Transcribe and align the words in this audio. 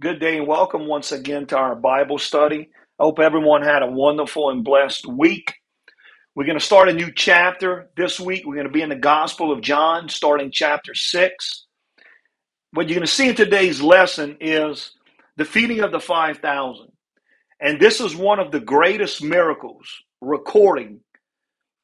Good 0.00 0.18
day 0.18 0.38
and 0.38 0.46
welcome 0.46 0.86
once 0.86 1.12
again 1.12 1.44
to 1.48 1.58
our 1.58 1.74
Bible 1.74 2.16
study. 2.16 2.70
I 2.98 3.02
hope 3.02 3.18
everyone 3.18 3.60
had 3.60 3.82
a 3.82 3.90
wonderful 3.90 4.48
and 4.48 4.64
blessed 4.64 5.04
week. 5.04 5.52
We're 6.34 6.46
going 6.46 6.58
to 6.58 6.64
start 6.64 6.88
a 6.88 6.94
new 6.94 7.12
chapter 7.12 7.90
this 7.98 8.18
week. 8.18 8.46
We're 8.46 8.54
going 8.54 8.66
to 8.66 8.72
be 8.72 8.80
in 8.80 8.88
the 8.88 8.96
Gospel 8.96 9.52
of 9.52 9.60
John, 9.60 10.08
starting 10.08 10.52
chapter 10.52 10.94
6. 10.94 11.66
What 12.72 12.88
you're 12.88 12.96
going 12.96 13.06
to 13.06 13.12
see 13.12 13.28
in 13.28 13.34
today's 13.34 13.82
lesson 13.82 14.38
is 14.40 14.92
the 15.36 15.44
feeding 15.44 15.80
of 15.80 15.92
the 15.92 16.00
5,000. 16.00 16.88
And 17.60 17.78
this 17.78 18.00
is 18.00 18.16
one 18.16 18.40
of 18.40 18.52
the 18.52 18.60
greatest 18.60 19.22
miracles 19.22 19.86
recording 20.22 21.00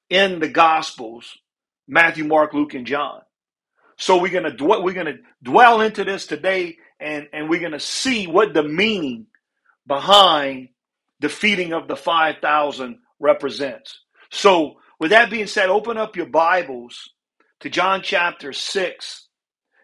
in 0.08 0.40
the 0.40 0.48
Gospels 0.48 1.36
Matthew, 1.86 2.24
Mark, 2.24 2.54
Luke, 2.54 2.72
and 2.72 2.86
John. 2.86 3.20
So 3.98 4.18
we're 4.18 4.32
going 4.32 4.44
to 4.44 4.56
dwell, 4.56 4.82
we're 4.82 4.94
going 4.94 5.04
to 5.04 5.18
dwell 5.42 5.82
into 5.82 6.02
this 6.02 6.26
today 6.26 6.78
and, 7.00 7.28
and 7.32 7.48
we're 7.48 7.60
going 7.60 7.72
to 7.72 7.80
see 7.80 8.26
what 8.26 8.54
the 8.54 8.62
meaning 8.62 9.26
behind 9.86 10.68
the 11.20 11.28
feeding 11.28 11.72
of 11.72 11.88
the 11.88 11.96
5,000 11.96 12.98
represents. 13.18 14.00
So, 14.30 14.76
with 14.98 15.10
that 15.10 15.30
being 15.30 15.46
said, 15.46 15.68
open 15.68 15.98
up 15.98 16.16
your 16.16 16.26
Bibles 16.26 17.10
to 17.60 17.70
John 17.70 18.00
chapter 18.02 18.52
6, 18.52 19.28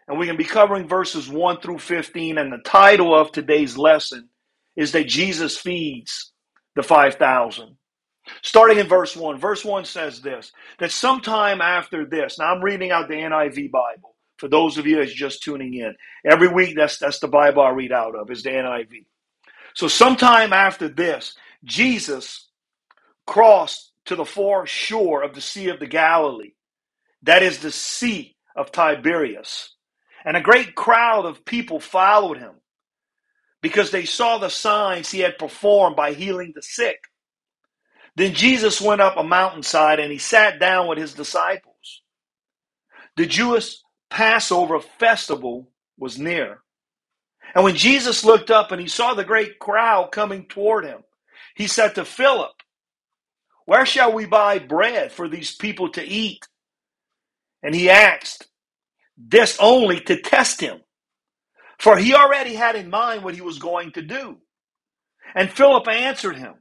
and 0.07 0.17
we're 0.17 0.25
going 0.25 0.37
to 0.37 0.43
be 0.43 0.49
covering 0.49 0.87
verses 0.87 1.29
1 1.29 1.61
through 1.61 1.79
15. 1.79 2.37
And 2.37 2.51
the 2.51 2.61
title 2.65 3.15
of 3.15 3.31
today's 3.31 3.77
lesson 3.77 4.29
is 4.75 4.91
that 4.91 5.07
Jesus 5.07 5.57
feeds 5.57 6.31
the 6.75 6.83
5,000. 6.83 7.77
Starting 8.41 8.79
in 8.79 8.87
verse 8.87 9.15
1, 9.15 9.37
verse 9.37 9.63
1 9.65 9.85
says 9.85 10.21
this 10.21 10.51
that 10.79 10.91
sometime 10.91 11.61
after 11.61 12.05
this, 12.05 12.39
now 12.39 12.53
I'm 12.53 12.63
reading 12.63 12.91
out 12.91 13.07
the 13.07 13.15
NIV 13.15 13.69
Bible 13.71 14.12
for 14.43 14.49
those 14.49 14.77
of 14.77 14.85
you 14.85 14.97
that's 14.97 15.13
just 15.13 15.41
tuning 15.41 15.73
in. 15.73 15.95
Every 16.29 16.49
week, 16.49 16.75
that's, 16.75 16.97
that's 16.97 17.19
the 17.19 17.29
Bible 17.29 17.63
I 17.63 17.69
read 17.69 17.93
out 17.93 18.13
of, 18.13 18.29
is 18.29 18.43
the 18.43 18.49
NIV. 18.49 19.05
So, 19.73 19.87
sometime 19.87 20.51
after 20.51 20.89
this, 20.89 21.33
Jesus 21.63 22.49
crossed 23.25 23.93
to 24.07 24.17
the 24.17 24.25
far 24.25 24.67
shore 24.67 25.23
of 25.23 25.33
the 25.33 25.39
Sea 25.39 25.69
of 25.69 25.79
the 25.79 25.87
Galilee. 25.87 26.55
That 27.21 27.41
is 27.41 27.59
the 27.59 27.71
Sea 27.71 28.35
of 28.53 28.73
Tiberias. 28.73 29.69
And 30.25 30.35
a 30.35 30.41
great 30.41 30.75
crowd 30.75 31.25
of 31.25 31.45
people 31.45 31.79
followed 31.79 32.37
him 32.37 32.55
because 33.61 33.91
they 33.91 34.03
saw 34.03 34.39
the 34.39 34.49
signs 34.49 35.09
he 35.09 35.19
had 35.19 35.37
performed 35.37 35.95
by 35.95 36.11
healing 36.11 36.51
the 36.53 36.61
sick. 36.61 36.99
Then 38.17 38.33
Jesus 38.33 38.81
went 38.81 38.99
up 38.99 39.15
a 39.15 39.23
mountainside 39.23 40.01
and 40.01 40.11
he 40.11 40.17
sat 40.17 40.59
down 40.59 40.89
with 40.89 40.97
his 40.97 41.13
disciples. 41.13 42.01
The 43.15 43.25
Jewish 43.25 43.77
Passover 44.13 44.79
festival 44.79 45.71
was 45.97 46.19
near. 46.19 46.61
And 47.55 47.63
when 47.63 47.75
Jesus 47.75 48.23
looked 48.23 48.51
up 48.51 48.71
and 48.71 48.79
he 48.79 48.87
saw 48.87 49.15
the 49.15 49.25
great 49.25 49.57
crowd 49.57 50.11
coming 50.11 50.45
toward 50.45 50.85
him, 50.85 51.03
he 51.55 51.65
said 51.65 51.95
to 51.95 52.05
Philip, 52.05 52.51
Where 53.65 53.87
shall 53.87 54.13
we 54.13 54.27
buy 54.27 54.59
bread 54.59 55.11
for 55.11 55.27
these 55.27 55.55
people 55.55 55.89
to 55.93 56.03
eat? 56.05 56.47
And 57.63 57.73
he 57.73 57.89
asked 57.89 58.47
this 59.17 59.57
only 59.59 59.99
to 60.01 60.21
test 60.21 60.61
him, 60.61 60.81
for 61.79 61.97
he 61.97 62.13
already 62.13 62.53
had 62.53 62.75
in 62.75 62.91
mind 62.91 63.23
what 63.23 63.33
he 63.33 63.41
was 63.41 63.57
going 63.57 63.93
to 63.93 64.03
do. 64.03 64.37
And 65.33 65.49
Philip 65.49 65.87
answered 65.87 66.37
him, 66.37 66.53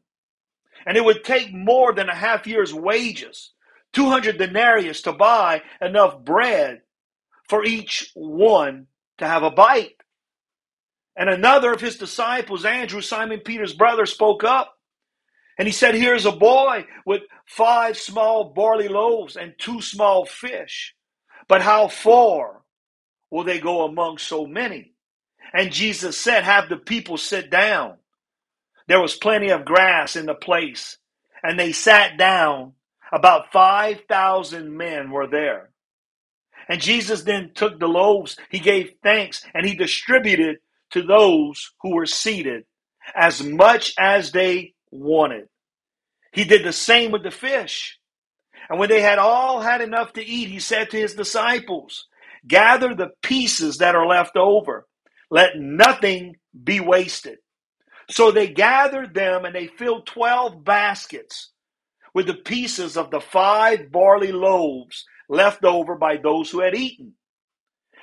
And 0.86 0.96
it 0.96 1.04
would 1.04 1.22
take 1.22 1.52
more 1.52 1.92
than 1.92 2.08
a 2.08 2.14
half 2.14 2.46
year's 2.46 2.72
wages, 2.72 3.52
200 3.92 4.38
denarius, 4.38 5.02
to 5.02 5.12
buy 5.12 5.62
enough 5.82 6.18
bread 6.24 6.80
for 7.48 7.64
each 7.64 8.10
one 8.14 8.88
to 9.18 9.26
have 9.28 9.42
a 9.44 9.50
bite. 9.52 9.96
And 11.16 11.30
another 11.30 11.72
of 11.72 11.80
his 11.80 11.98
disciples, 11.98 12.64
Andrew, 12.64 13.02
Simon 13.02 13.40
Peter's 13.40 13.74
brother, 13.74 14.06
spoke 14.06 14.44
up. 14.44 14.74
And 15.58 15.68
he 15.68 15.72
said, 15.72 15.94
Here's 15.94 16.26
a 16.26 16.32
boy 16.32 16.86
with 17.06 17.22
five 17.46 17.98
small 17.98 18.52
barley 18.54 18.88
loaves 18.88 19.36
and 19.36 19.54
two 19.58 19.82
small 19.82 20.26
fish. 20.26 20.94
But 21.48 21.62
how 21.62 21.88
far 21.88 22.62
will 23.30 23.44
they 23.44 23.60
go 23.60 23.84
among 23.84 24.18
so 24.18 24.46
many? 24.46 24.94
And 25.54 25.72
Jesus 25.72 26.18
said, 26.18 26.44
Have 26.44 26.70
the 26.70 26.78
people 26.78 27.18
sit 27.18 27.50
down. 27.50 27.98
There 28.88 29.00
was 29.02 29.16
plenty 29.16 29.50
of 29.50 29.66
grass 29.66 30.16
in 30.16 30.26
the 30.26 30.34
place. 30.36 30.98
And 31.42 31.60
they 31.60 31.72
sat 31.72 32.18
down. 32.18 32.74
About 33.12 33.52
5,000 33.52 34.76
men 34.76 35.12
were 35.12 35.28
there. 35.28 35.71
And 36.68 36.80
Jesus 36.80 37.22
then 37.24 37.52
took 37.54 37.78
the 37.80 37.88
loaves, 37.88 38.36
he 38.50 38.58
gave 38.60 38.92
thanks, 39.02 39.44
and 39.54 39.66
he 39.66 39.74
distributed 39.74 40.58
to 40.92 41.02
those 41.02 41.72
who 41.82 41.94
were 41.94 42.06
seated 42.06 42.64
as 43.14 43.42
much 43.42 43.94
as 43.98 44.32
they 44.32 44.74
wanted. 44.90 45.48
He 46.32 46.44
did 46.44 46.64
the 46.64 46.72
same 46.72 47.12
with 47.12 47.22
the 47.22 47.30
fish. 47.30 47.98
And 48.70 48.78
when 48.78 48.88
they 48.88 49.00
had 49.00 49.18
all 49.18 49.60
had 49.60 49.80
enough 49.80 50.14
to 50.14 50.24
eat, 50.24 50.48
he 50.48 50.60
said 50.60 50.90
to 50.90 50.98
his 50.98 51.14
disciples, 51.14 52.06
Gather 52.46 52.94
the 52.94 53.10
pieces 53.22 53.78
that 53.78 53.94
are 53.94 54.06
left 54.06 54.36
over. 54.36 54.86
Let 55.30 55.56
nothing 55.56 56.36
be 56.64 56.80
wasted. 56.80 57.38
So 58.10 58.30
they 58.30 58.48
gathered 58.48 59.14
them 59.14 59.44
and 59.44 59.54
they 59.54 59.68
filled 59.68 60.06
12 60.06 60.64
baskets 60.64 61.52
with 62.14 62.26
the 62.26 62.34
pieces 62.34 62.96
of 62.96 63.10
the 63.10 63.20
five 63.20 63.90
barley 63.92 64.32
loaves 64.32 65.04
left 65.32 65.64
over 65.64 65.96
by 65.96 66.18
those 66.18 66.50
who 66.50 66.60
had 66.60 66.76
eaten. 66.76 67.14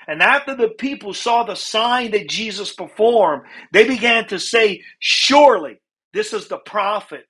And 0.08 0.22
after 0.24 0.56
the 0.56 0.70
people 0.70 1.14
saw 1.14 1.44
the 1.44 1.56
sign 1.56 2.12
that 2.12 2.30
Jesus 2.30 2.74
performed, 2.74 3.44
they 3.74 3.88
began 3.88 4.28
to 4.30 4.40
say, 4.40 4.84
Surely 5.00 5.80
this 6.14 6.34
is 6.34 6.48
the 6.50 6.60
prophet 6.60 7.26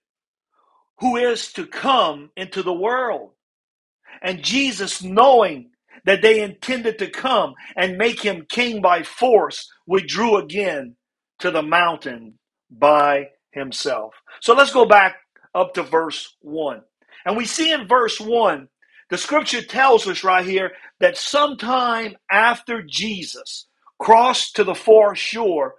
who 1.00 1.18
is 1.18 1.54
to 1.54 1.68
come 1.68 2.32
into 2.38 2.64
the 2.64 2.74
world. 2.74 3.32
And 4.24 4.44
Jesus, 4.44 5.04
knowing 5.04 5.72
that 6.06 6.22
they 6.24 6.42
intended 6.42 7.00
to 7.00 7.10
come 7.10 7.56
and 7.78 7.98
make 7.98 8.22
him 8.22 8.48
king 8.50 8.82
by 8.82 9.04
force, 9.04 9.70
withdrew 9.88 10.38
again 10.38 10.96
to 11.40 11.52
the 11.52 11.64
mountain 11.64 12.36
by 12.72 13.30
himself. 13.52 14.16
So 14.42 14.56
let's 14.56 14.74
go 14.74 14.86
back 14.86 15.18
up 15.56 15.76
to 15.76 15.84
verse 15.84 16.36
1. 16.42 16.82
And 17.26 17.38
we 17.38 17.46
see 17.46 17.72
in 17.72 17.88
verse 17.88 18.20
1 18.22 18.70
the 19.10 19.18
scripture 19.18 19.62
tells 19.64 20.08
us 20.08 20.24
right 20.24 20.46
here 20.46 20.72
that 21.00 21.18
sometime 21.18 22.16
after 22.32 22.84
Jesus 22.84 23.68
crossed 24.00 24.56
to 24.58 24.64
the 24.64 24.76
far 24.76 25.16
shore, 25.16 25.76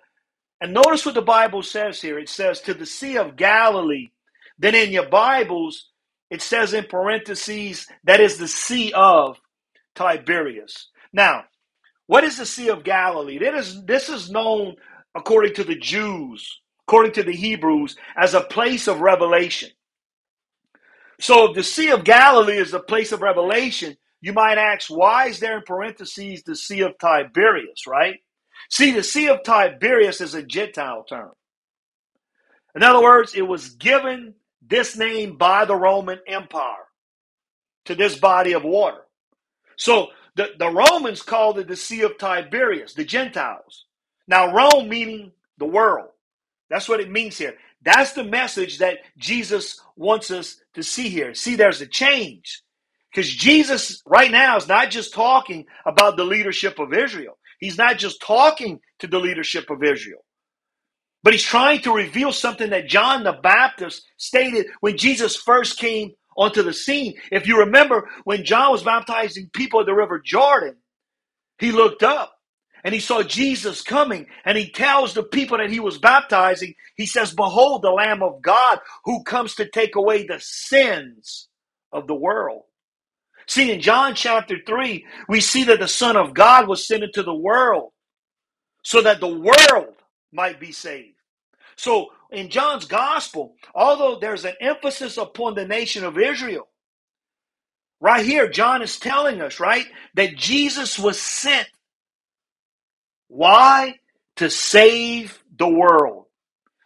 and 0.61 0.75
notice 0.75 1.07
what 1.07 1.15
the 1.15 1.23
Bible 1.23 1.63
says 1.63 2.03
here 2.03 2.19
it 2.19 2.29
says 2.29 2.61
to 2.63 2.75
the 2.75 2.87
Sea 2.87 3.19
of 3.19 3.37
Galilee. 3.37 4.11
Then 4.59 4.75
in 4.75 4.93
your 4.93 5.09
Bibles, 5.09 5.89
it 6.31 6.43
says 6.43 6.75
in 6.75 6.85
parentheses, 6.85 7.89
that 8.05 8.21
is 8.21 8.39
the 8.39 8.49
Sea 8.49 8.93
of 8.95 9.39
Tiberias. 9.97 10.89
Now, 11.13 11.45
what 12.07 12.25
is 12.25 12.39
the 12.39 12.47
Sea 12.47 12.69
of 12.71 12.85
Galilee? 12.85 13.39
Is, 13.39 13.85
this 13.85 14.09
is 14.11 14.31
known, 14.31 14.77
according 15.15 15.55
to 15.55 15.65
the 15.65 15.77
Jews, 15.77 16.61
according 16.89 17.13
to 17.15 17.23
the 17.23 17.33
Hebrews, 17.35 17.97
as 18.17 18.35
a 18.35 18.43
place 18.43 18.89
of 18.89 19.01
revelation. 19.01 19.71
So 21.21 21.51
if 21.51 21.57
the 21.57 21.63
Sea 21.63 21.91
of 21.91 22.05
Galilee 22.05 22.59
is 22.59 22.71
the 22.71 22.81
place 22.81 23.13
of 23.13 23.23
revelation, 23.23 23.97
you 24.21 24.33
might 24.33 24.59
ask, 24.59 24.89
why 24.89 25.29
is 25.29 25.41
there 25.41 25.57
in 25.57 25.63
parentheses 25.65 26.43
the 26.43 26.57
Sea 26.57 26.81
of 26.83 26.99
Tiberias, 26.99 27.87
right? 27.87 28.17
See, 28.71 28.93
the 28.93 29.03
Sea 29.03 29.29
of 29.29 29.43
Tiberias 29.43 30.21
is 30.21 30.35
a 30.35 30.43
Gentile 30.43 31.05
term. 31.09 31.33
In 32.75 32.83
other 32.83 33.03
words, 33.03 33.35
it 33.35 33.43
was 33.43 33.71
given 33.71 34.35
this 34.67 34.97
name 34.97 35.37
by 35.37 35.65
the 35.65 35.75
Roman 35.77 36.21
Empire 36.27 36.87
to 37.87 37.95
this 37.95 38.19
body 38.19 38.53
of 38.53 38.65
water. 38.65 39.03
So 39.77 40.09
the, 40.37 40.49
the 40.59 40.71
Romans 40.71 41.23
called 41.23 41.59
it 41.59 41.69
the 41.69 41.77
Sea 41.77 42.03
of 42.03 42.19
Tiberias, 42.19 42.95
the 42.95 43.05
Gentiles. 43.05 43.87
Now, 44.29 44.55
Rome 44.55 44.89
meaning 44.89 45.33
the 45.59 45.67
world. 45.67 46.11
That's 46.69 46.89
what 46.89 47.01
it 47.01 47.11
means 47.11 47.37
here. 47.37 47.55
That's 47.83 48.13
the 48.13 48.25
message 48.25 48.79
that 48.79 48.99
Jesus 49.19 49.81
wants 49.97 50.31
us 50.31 50.59
to 50.75 50.83
see 50.83 51.09
here. 51.09 51.35
See, 51.35 51.57
there's 51.57 51.81
a 51.81 51.87
change. 51.87 52.63
Because 53.13 53.31
Jesus, 53.31 54.03
right 54.07 54.31
now, 54.31 54.57
is 54.57 54.69
not 54.69 54.91
just 54.91 55.15
talking 55.15 55.67
about 55.87 56.17
the 56.17 56.25
leadership 56.25 56.79
of 56.79 56.93
Israel. 56.95 57.39
He's 57.61 57.79
not 57.79 57.99
just 57.99 58.23
talking 58.23 58.81
to 59.01 59.07
the 59.07 59.19
leadership 59.21 59.71
of 59.71 59.83
Israel. 59.83 60.25
But 61.23 61.35
he's 61.35 61.43
trying 61.45 61.83
to 61.83 61.95
reveal 61.95 62.33
something 62.33 62.71
that 62.71 62.89
John 62.89 63.25
the 63.25 63.35
Baptist 63.35 64.05
stated 64.19 64.69
when 64.81 64.99
Jesus 64.99 65.37
first 65.37 65.79
came 65.79 66.13
onto 66.37 66.63
the 66.63 66.75
scene. 66.75 67.15
If 67.33 67.47
you 67.49 67.61
remember, 67.61 68.09
when 68.25 68.45
John 68.45 68.73
was 68.73 68.85
baptizing 68.85 69.51
people 69.55 69.81
at 69.81 69.87
the 69.87 69.95
River 69.95 70.21
Jordan, 70.25 70.77
he 71.59 71.73
looked 71.73 72.03
up 72.03 72.33
and 72.85 72.95
he 72.95 73.01
saw 73.01 73.23
Jesus 73.23 73.83
coming 73.83 74.27
and 74.45 74.59
he 74.59 74.71
tells 74.71 75.15
the 75.15 75.25
people 75.25 75.59
that 75.59 75.71
he 75.71 75.81
was 75.81 75.99
baptizing, 75.99 76.75
he 76.97 77.07
says, 77.07 77.35
Behold 77.35 77.83
the 77.83 77.91
Lamb 77.91 78.23
of 78.23 78.43
God 78.43 78.81
who 79.05 79.25
comes 79.25 79.57
to 79.57 79.69
take 79.69 79.97
away 79.97 80.27
the 80.27 80.41
sins 80.41 81.49
of 81.93 82.07
the 82.07 82.15
world. 82.15 82.63
See, 83.49 83.73
in 83.73 83.81
John 83.83 84.15
chapter 84.15 84.57
3, 84.67 85.07
we 85.29 85.41
see 85.41 85.65
that 85.65 85.81
the 85.81 85.89
Son 85.89 86.17
of 86.17 86.35
God 86.35 86.69
was 86.69 86.87
sent 86.87 87.05
into 87.05 87.23
the 87.23 87.35
world 87.35 87.93
so 88.85 89.03
that 89.03 89.21
the 89.21 89.29
world 89.29 89.95
might 90.33 90.61
be 90.61 90.73
saved. 90.73 91.17
So 91.77 92.09
in 92.33 92.51
John's 92.51 92.87
gospel, 92.87 93.57
although 93.75 94.19
there's 94.21 94.45
an 94.47 94.55
emphasis 94.61 95.19
upon 95.19 95.55
the 95.57 95.67
nation 95.67 96.05
of 96.05 96.19
Israel, 96.19 96.69
right 98.01 98.27
here, 98.27 98.49
John 98.49 98.83
is 98.83 98.99
telling 99.01 99.43
us, 99.43 99.61
right, 99.61 99.87
that 100.15 100.37
Jesus 100.37 100.99
was 100.99 101.21
sent. 101.21 101.69
Why? 103.31 103.97
To 104.39 104.51
save 104.51 105.43
the 105.59 105.69
world. 105.69 106.27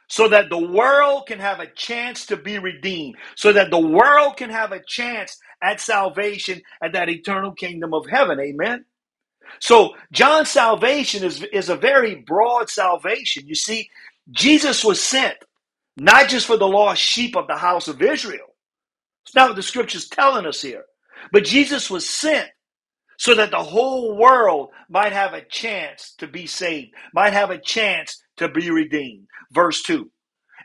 So 0.09 0.29
that 0.29 0.51
the 0.51 0.59
world 0.59 1.27
can 1.27 1.41
have 1.41 1.61
a 1.61 1.67
chance 1.67 2.27
to 2.27 2.37
be 2.37 2.59
redeemed. 2.59 3.17
So 3.37 3.53
that 3.55 3.71
the 3.71 3.81
world 3.81 4.37
can 4.39 4.51
have 4.51 4.73
a 4.73 4.83
chance 4.85 5.39
at 5.63 5.81
salvation 5.81 6.63
at 6.83 6.95
that 6.95 7.11
eternal 7.11 7.53
kingdom 7.53 7.95
of 7.95 8.07
heaven. 8.09 8.41
Amen. 8.41 8.87
So 9.61 9.95
John's 10.13 10.51
salvation 10.51 11.25
is, 11.25 11.43
is 11.53 11.69
a 11.71 11.77
very 11.77 12.17
broad 12.17 12.71
salvation. 12.71 13.47
You 13.49 13.55
see, 13.57 13.91
Jesus 14.33 14.85
was 14.85 15.03
sent 15.03 15.37
not 15.97 16.29
just 16.29 16.47
for 16.47 16.57
the 16.59 16.69
lost 16.69 17.03
sheep 17.03 17.37
of 17.37 17.47
the 17.49 17.57
house 17.57 17.89
of 17.89 18.03
Israel. 18.03 18.47
It's 19.27 19.35
not 19.35 19.51
what 19.51 19.57
the 19.57 19.63
scripture's 19.65 20.09
telling 20.09 20.47
us 20.47 20.63
here. 20.63 20.85
But 21.33 21.45
Jesus 21.45 21.91
was 21.91 22.09
sent 22.09 22.49
so 23.19 23.35
that 23.35 23.51
the 23.51 23.63
whole 23.63 24.17
world 24.17 24.71
might 24.89 25.13
have 25.13 25.35
a 25.35 25.45
chance 25.45 26.15
to 26.19 26.27
be 26.27 26.47
saved, 26.47 26.95
might 27.13 27.33
have 27.33 27.51
a 27.51 27.59
chance 27.59 28.23
to 28.37 28.49
be 28.49 28.71
redeemed. 28.71 29.27
Verse 29.53 29.83
2. 29.83 30.11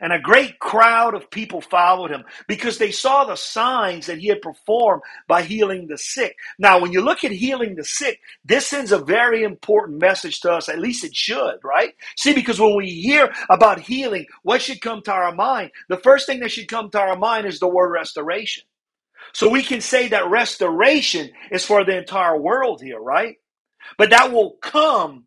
And 0.00 0.12
a 0.12 0.18
great 0.20 0.58
crowd 0.58 1.14
of 1.14 1.30
people 1.30 1.60
followed 1.60 2.10
him 2.10 2.24
because 2.48 2.78
they 2.78 2.90
saw 2.90 3.24
the 3.24 3.36
signs 3.36 4.06
that 4.06 4.18
he 4.18 4.28
had 4.28 4.40
performed 4.42 5.02
by 5.28 5.42
healing 5.42 5.88
the 5.88 5.98
sick. 5.98 6.36
Now, 6.58 6.80
when 6.80 6.92
you 6.92 7.02
look 7.02 7.24
at 7.24 7.32
healing 7.32 7.76
the 7.76 7.84
sick, 7.84 8.18
this 8.44 8.66
sends 8.66 8.92
a 8.92 8.98
very 8.98 9.42
important 9.42 10.00
message 10.00 10.40
to 10.40 10.52
us. 10.52 10.68
At 10.68 10.78
least 10.80 11.04
it 11.04 11.14
should, 11.14 11.58
right? 11.62 11.94
See, 12.16 12.32
because 12.34 12.60
when 12.60 12.76
we 12.76 12.90
hear 12.90 13.32
about 13.50 13.80
healing, 13.80 14.26
what 14.42 14.62
should 14.62 14.80
come 14.80 15.02
to 15.02 15.12
our 15.12 15.34
mind? 15.34 15.70
The 15.88 15.98
first 15.98 16.26
thing 16.26 16.40
that 16.40 16.52
should 16.52 16.68
come 16.68 16.90
to 16.90 17.00
our 17.00 17.16
mind 17.16 17.46
is 17.46 17.60
the 17.60 17.68
word 17.68 17.90
restoration. 17.90 18.64
So 19.34 19.50
we 19.50 19.62
can 19.62 19.80
say 19.80 20.08
that 20.08 20.30
restoration 20.30 21.30
is 21.52 21.64
for 21.64 21.84
the 21.84 21.98
entire 21.98 22.38
world 22.38 22.82
here, 22.82 23.00
right? 23.00 23.36
But 23.98 24.10
that 24.10 24.32
will 24.32 24.58
come 24.62 25.26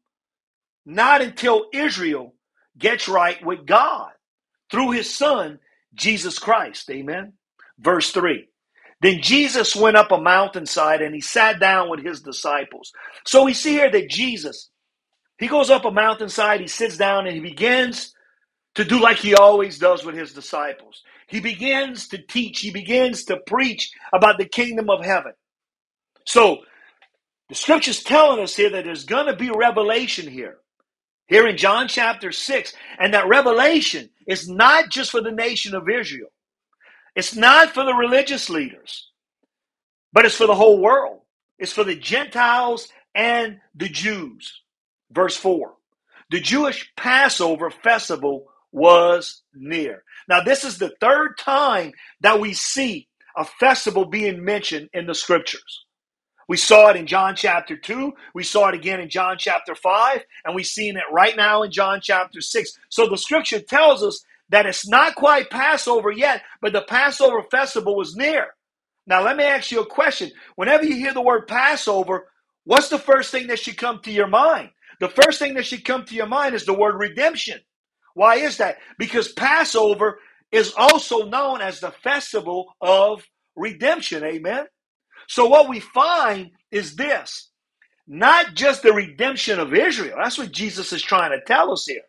not 0.85 1.21
until 1.21 1.67
Israel 1.73 2.35
gets 2.77 3.09
right 3.09 3.43
with 3.45 3.65
God 3.67 4.11
through 4.71 4.91
his 4.91 5.13
son, 5.13 5.59
Jesus 5.95 6.39
Christ. 6.39 6.89
Amen. 6.91 7.33
Verse 7.79 8.11
3. 8.11 8.47
Then 9.01 9.21
Jesus 9.21 9.75
went 9.75 9.97
up 9.97 10.11
a 10.11 10.19
mountainside 10.19 11.01
and 11.01 11.15
he 11.15 11.21
sat 11.21 11.59
down 11.59 11.89
with 11.89 12.03
his 12.05 12.21
disciples. 12.21 12.91
So 13.25 13.43
we 13.45 13.53
see 13.53 13.73
here 13.73 13.91
that 13.91 14.09
Jesus, 14.09 14.69
he 15.39 15.47
goes 15.47 15.69
up 15.71 15.85
a 15.85 15.91
mountainside, 15.91 16.61
he 16.61 16.67
sits 16.67 16.97
down 16.97 17.27
and 17.27 17.35
he 17.35 17.41
begins 17.41 18.13
to 18.75 18.85
do 18.85 18.99
like 18.99 19.17
he 19.17 19.35
always 19.35 19.79
does 19.79 20.05
with 20.05 20.15
his 20.15 20.33
disciples. 20.33 21.03
He 21.27 21.41
begins 21.41 22.09
to 22.09 22.19
teach, 22.19 22.61
he 22.61 22.71
begins 22.71 23.25
to 23.25 23.37
preach 23.47 23.91
about 24.13 24.37
the 24.39 24.45
kingdom 24.45 24.89
of 24.89 25.05
heaven. 25.05 25.33
So 26.25 26.59
the 27.49 27.55
scripture's 27.55 28.03
telling 28.03 28.43
us 28.43 28.55
here 28.55 28.71
that 28.71 28.85
there's 28.85 29.05
going 29.05 29.27
to 29.27 29.35
be 29.35 29.51
revelation 29.51 30.29
here 30.29 30.57
here 31.27 31.47
in 31.47 31.57
John 31.57 31.87
chapter 31.87 32.31
6. 32.31 32.73
And 32.99 33.13
that 33.13 33.27
revelation 33.27 34.09
is 34.27 34.49
not 34.49 34.89
just 34.89 35.11
for 35.11 35.21
the 35.21 35.31
nation 35.31 35.75
of 35.75 35.89
Israel, 35.89 36.29
it's 37.15 37.35
not 37.35 37.71
for 37.71 37.85
the 37.85 37.93
religious 37.95 38.49
leaders, 38.49 39.09
but 40.13 40.25
it's 40.25 40.35
for 40.35 40.47
the 40.47 40.55
whole 40.55 40.79
world. 40.81 41.21
It's 41.59 41.73
for 41.73 41.83
the 41.85 41.95
Gentiles 41.95 42.89
and 43.15 43.59
the 43.75 43.89
Jews. 43.89 44.61
Verse 45.11 45.37
4 45.37 45.73
The 46.31 46.41
Jewish 46.41 46.91
Passover 46.97 47.71
festival 47.71 48.47
was 48.73 49.43
near. 49.55 50.03
Now, 50.29 50.43
this 50.43 50.65
is 50.65 50.79
the 50.79 50.93
third 51.01 51.37
time 51.39 51.93
that 52.21 52.41
we 52.41 52.53
see 52.53 53.07
a 53.37 53.45
festival 53.45 54.05
being 54.05 54.45
mentioned 54.45 54.89
in 54.93 55.07
the 55.07 55.15
scriptures. 55.15 55.85
We 56.49 56.57
saw 56.57 56.89
it 56.89 56.97
in 56.97 57.07
John 57.07 57.35
chapter 57.35 57.77
2. 57.77 58.13
We 58.35 58.43
saw 58.43 58.69
it 58.69 58.75
again 58.75 59.01
in 59.01 59.09
John 59.09 59.37
chapter 59.39 59.75
5. 59.75 60.21
And 60.45 60.55
we've 60.55 60.67
seen 60.67 60.97
it 60.97 61.03
right 61.11 61.37
now 61.37 61.63
in 61.63 61.71
John 61.71 62.01
chapter 62.01 62.41
6. 62.41 62.79
So 62.89 63.07
the 63.07 63.17
scripture 63.17 63.61
tells 63.61 64.03
us 64.03 64.23
that 64.49 64.67
it's 64.67 64.87
not 64.87 65.15
quite 65.15 65.49
Passover 65.49 66.11
yet, 66.11 66.43
but 66.61 66.73
the 66.73 66.83
Passover 66.83 67.43
festival 67.51 67.97
was 67.97 68.15
near. 68.15 68.47
Now, 69.07 69.23
let 69.23 69.37
me 69.37 69.45
ask 69.45 69.71
you 69.71 69.81
a 69.81 69.87
question. 69.87 70.31
Whenever 70.55 70.85
you 70.85 70.95
hear 70.95 71.13
the 71.13 71.21
word 71.21 71.47
Passover, 71.47 72.27
what's 72.65 72.89
the 72.89 72.99
first 72.99 73.31
thing 73.31 73.47
that 73.47 73.59
should 73.59 73.77
come 73.77 74.01
to 74.01 74.11
your 74.11 74.27
mind? 74.27 74.69
The 74.99 75.09
first 75.09 75.39
thing 75.39 75.55
that 75.55 75.65
should 75.65 75.85
come 75.85 76.05
to 76.05 76.15
your 76.15 76.27
mind 76.27 76.55
is 76.55 76.65
the 76.65 76.73
word 76.77 76.95
redemption. 76.99 77.59
Why 78.13 78.35
is 78.37 78.57
that? 78.57 78.77
Because 78.99 79.31
Passover 79.33 80.19
is 80.51 80.73
also 80.77 81.29
known 81.29 81.61
as 81.61 81.79
the 81.79 81.91
festival 81.91 82.73
of 82.81 83.23
redemption. 83.55 84.23
Amen. 84.23 84.65
So 85.27 85.47
what 85.47 85.69
we 85.69 85.79
find 85.79 86.51
is 86.71 86.95
this 86.95 87.51
not 88.07 88.55
just 88.55 88.83
the 88.83 88.93
redemption 88.93 89.59
of 89.59 89.73
Israel. 89.73 90.17
That's 90.21 90.37
what 90.37 90.51
Jesus 90.51 90.93
is 90.93 91.01
trying 91.01 91.31
to 91.31 91.45
tell 91.45 91.71
us 91.71 91.85
here. 91.87 92.01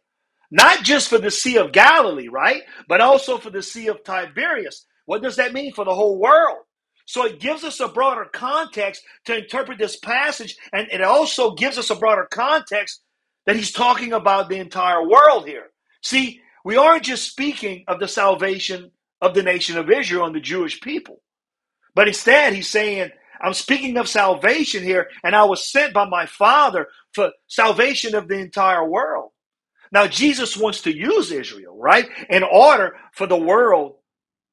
Not 0.50 0.84
just 0.84 1.08
for 1.08 1.18
the 1.18 1.30
Sea 1.30 1.58
of 1.58 1.72
Galilee, 1.72 2.28
right? 2.28 2.62
But 2.88 3.00
also 3.00 3.38
for 3.38 3.50
the 3.50 3.62
Sea 3.62 3.88
of 3.88 4.04
Tiberias. 4.04 4.86
What 5.06 5.22
does 5.22 5.36
that 5.36 5.52
mean 5.52 5.74
for 5.74 5.84
the 5.84 5.94
whole 5.94 6.18
world? 6.18 6.58
So 7.06 7.26
it 7.26 7.40
gives 7.40 7.64
us 7.64 7.80
a 7.80 7.88
broader 7.88 8.26
context 8.32 9.02
to 9.26 9.38
interpret 9.38 9.78
this 9.78 9.96
passage, 9.98 10.56
and 10.72 10.88
it 10.92 11.02
also 11.02 11.52
gives 11.54 11.78
us 11.78 11.90
a 11.90 11.96
broader 11.96 12.26
context 12.30 13.02
that 13.46 13.56
he's 13.56 13.72
talking 13.72 14.12
about 14.12 14.48
the 14.48 14.58
entire 14.58 15.06
world 15.06 15.46
here. 15.46 15.70
See, 16.04 16.42
we 16.64 16.78
aren't 16.78 17.04
just 17.04 17.28
speaking 17.30 17.84
of 17.88 18.00
the 18.00 18.08
salvation 18.08 18.92
of 19.22 19.34
the 19.34 19.44
nation 19.44 19.78
of 19.78 19.90
Israel 19.90 20.26
and 20.26 20.36
the 20.36 20.40
Jewish 20.40 20.80
people. 20.82 21.22
But 21.94 22.08
instead, 22.08 22.54
he's 22.54 22.68
saying, 22.68 23.10
I'm 23.42 23.54
speaking 23.54 23.98
of 23.98 24.08
salvation 24.08 24.84
here, 24.84 25.08
and 25.24 25.36
I 25.36 25.44
was 25.44 25.70
sent 25.70 25.94
by 25.94 26.06
my 26.08 26.26
Father 26.26 26.88
for 27.14 27.32
salvation 27.48 28.16
of 28.16 28.28
the 28.28 28.38
entire 28.38 28.88
world. 28.88 29.32
Now, 29.92 30.06
Jesus 30.08 30.56
wants 30.56 30.82
to 30.82 30.96
use 30.96 31.32
Israel, 31.32 31.76
right, 31.78 32.08
in 32.30 32.42
order 32.44 32.96
for 33.14 33.26
the 33.26 33.36
world 33.38 33.96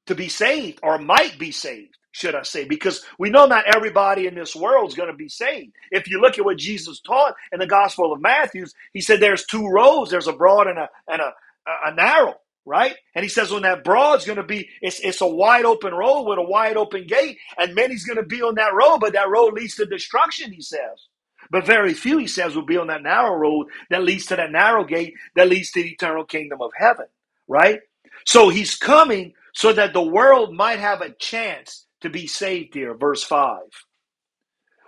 to 0.06 0.14
be 0.14 0.28
saved 0.28 0.80
or 0.82 0.98
might 0.98 1.38
be 1.38 1.52
saved, 1.52 1.96
should 2.12 2.34
I 2.34 2.42
say, 2.42 2.64
because 2.64 3.04
we 3.18 3.30
know 3.30 3.46
not 3.46 3.66
everybody 3.66 4.26
in 4.28 4.34
this 4.36 4.56
world 4.56 4.90
is 4.90 4.96
going 4.96 5.10
to 5.10 5.16
be 5.16 5.28
saved. 5.28 5.72
If 5.90 6.08
you 6.08 6.20
look 6.20 6.38
at 6.38 6.44
what 6.44 6.58
Jesus 6.58 7.00
taught 7.00 7.34
in 7.52 7.60
the 7.60 7.66
Gospel 7.66 8.12
of 8.12 8.20
Matthew, 8.22 8.66
he 8.92 9.00
said 9.00 9.20
there's 9.20 9.46
two 9.46 9.68
roads 9.68 10.10
there's 10.10 10.28
a 10.28 10.32
broad 10.34 10.68
and 10.68 10.78
a, 10.78 10.88
and 11.08 11.22
a, 11.22 11.32
a 11.66 11.94
narrow 11.94 12.34
right? 12.66 12.96
And 13.14 13.24
he 13.24 13.28
says 13.28 13.50
when 13.52 13.62
that 13.62 13.84
broad's 13.84 14.24
going 14.24 14.36
to 14.36 14.44
be, 14.44 14.68
it's, 14.82 15.00
it's 15.00 15.20
a 15.20 15.26
wide 15.26 15.64
open 15.64 15.94
road 15.94 16.24
with 16.24 16.38
a 16.38 16.42
wide 16.44 16.76
open 16.76 17.06
gate, 17.06 17.38
and 17.58 17.74
many's 17.74 18.04
going 18.06 18.18
to 18.18 18.24
be 18.26 18.42
on 18.42 18.56
that 18.56 18.74
road, 18.74 18.98
but 19.00 19.14
that 19.14 19.30
road 19.30 19.54
leads 19.54 19.76
to 19.76 19.86
destruction, 19.86 20.52
he 20.52 20.62
says. 20.62 21.08
But 21.50 21.66
very 21.66 21.94
few, 21.94 22.18
he 22.18 22.28
says, 22.28 22.56
will 22.56 22.66
be 22.66 22.76
on 22.78 22.88
that 22.88 23.02
narrow 23.02 23.34
road 23.36 23.68
that 23.90 24.04
leads 24.04 24.26
to 24.26 24.36
that 24.36 24.52
narrow 24.52 24.84
gate 24.84 25.14
that 25.36 25.48
leads 25.48 25.72
to 25.72 25.82
the 25.82 25.90
eternal 25.90 26.24
kingdom 26.24 26.62
of 26.62 26.72
heaven, 26.76 27.06
right? 27.48 27.80
So 28.26 28.48
he's 28.48 28.76
coming 28.76 29.34
so 29.54 29.72
that 29.72 29.92
the 29.92 30.02
world 30.02 30.54
might 30.54 30.78
have 30.80 31.02
a 31.02 31.10
chance 31.14 31.86
to 32.02 32.10
be 32.10 32.26
saved 32.28 32.74
here. 32.74 32.94
Verse 32.94 33.24
5. 33.24 33.58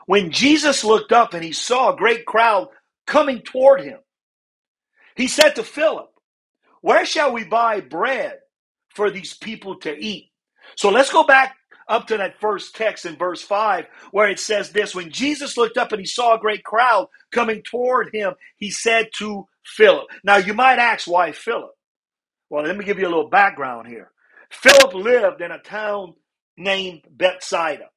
When 0.06 0.32
Jesus 0.32 0.84
looked 0.84 1.12
up 1.12 1.34
and 1.34 1.44
he 1.44 1.52
saw 1.52 1.92
a 1.92 1.96
great 1.96 2.26
crowd 2.26 2.68
coming 3.06 3.42
toward 3.42 3.82
him, 3.82 3.98
he 5.16 5.28
said 5.28 5.56
to 5.56 5.64
Philip, 5.64 6.08
where 6.84 7.06
shall 7.06 7.32
we 7.32 7.44
buy 7.44 7.80
bread 7.80 8.40
for 8.90 9.10
these 9.10 9.32
people 9.32 9.78
to 9.78 9.96
eat? 9.98 10.30
So 10.76 10.90
let's 10.90 11.10
go 11.10 11.24
back 11.24 11.56
up 11.88 12.08
to 12.08 12.18
that 12.18 12.38
first 12.42 12.76
text 12.76 13.06
in 13.06 13.16
verse 13.16 13.40
5 13.40 13.86
where 14.10 14.28
it 14.28 14.38
says 14.38 14.68
this 14.68 14.94
When 14.94 15.10
Jesus 15.10 15.56
looked 15.56 15.78
up 15.78 15.92
and 15.92 16.00
he 16.00 16.04
saw 16.04 16.34
a 16.34 16.38
great 16.38 16.62
crowd 16.62 17.06
coming 17.32 17.62
toward 17.62 18.10
him, 18.12 18.34
he 18.58 18.70
said 18.70 19.08
to 19.16 19.48
Philip. 19.64 20.08
Now 20.24 20.36
you 20.36 20.52
might 20.52 20.78
ask, 20.78 21.08
why 21.08 21.32
Philip? 21.32 21.70
Well, 22.50 22.64
let 22.64 22.76
me 22.76 22.84
give 22.84 22.98
you 22.98 23.06
a 23.06 23.08
little 23.08 23.30
background 23.30 23.88
here. 23.88 24.12
Philip 24.50 24.92
lived 24.92 25.40
in 25.40 25.52
a 25.52 25.60
town 25.60 26.12
named 26.58 27.00
Bethsaida. 27.10 27.88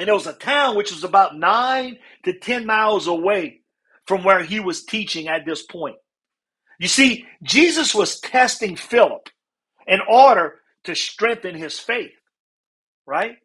And 0.00 0.08
it 0.08 0.12
was 0.12 0.26
a 0.26 0.32
town 0.32 0.76
which 0.76 0.90
was 0.90 1.04
about 1.04 1.38
nine 1.38 1.98
to 2.24 2.36
10 2.36 2.66
miles 2.66 3.06
away 3.06 3.60
from 4.08 4.24
where 4.24 4.42
he 4.42 4.58
was 4.58 4.84
teaching 4.84 5.28
at 5.28 5.46
this 5.46 5.62
point. 5.62 5.94
You 6.80 6.88
see, 6.88 7.26
Jesus 7.42 7.94
was 7.94 8.20
testing 8.20 8.76
Philip 8.76 9.28
in 9.86 10.00
order 10.08 10.60
to 10.84 10.94
strengthen 10.94 11.54
his 11.56 11.78
faith, 11.78 12.12
right? 13.06 13.36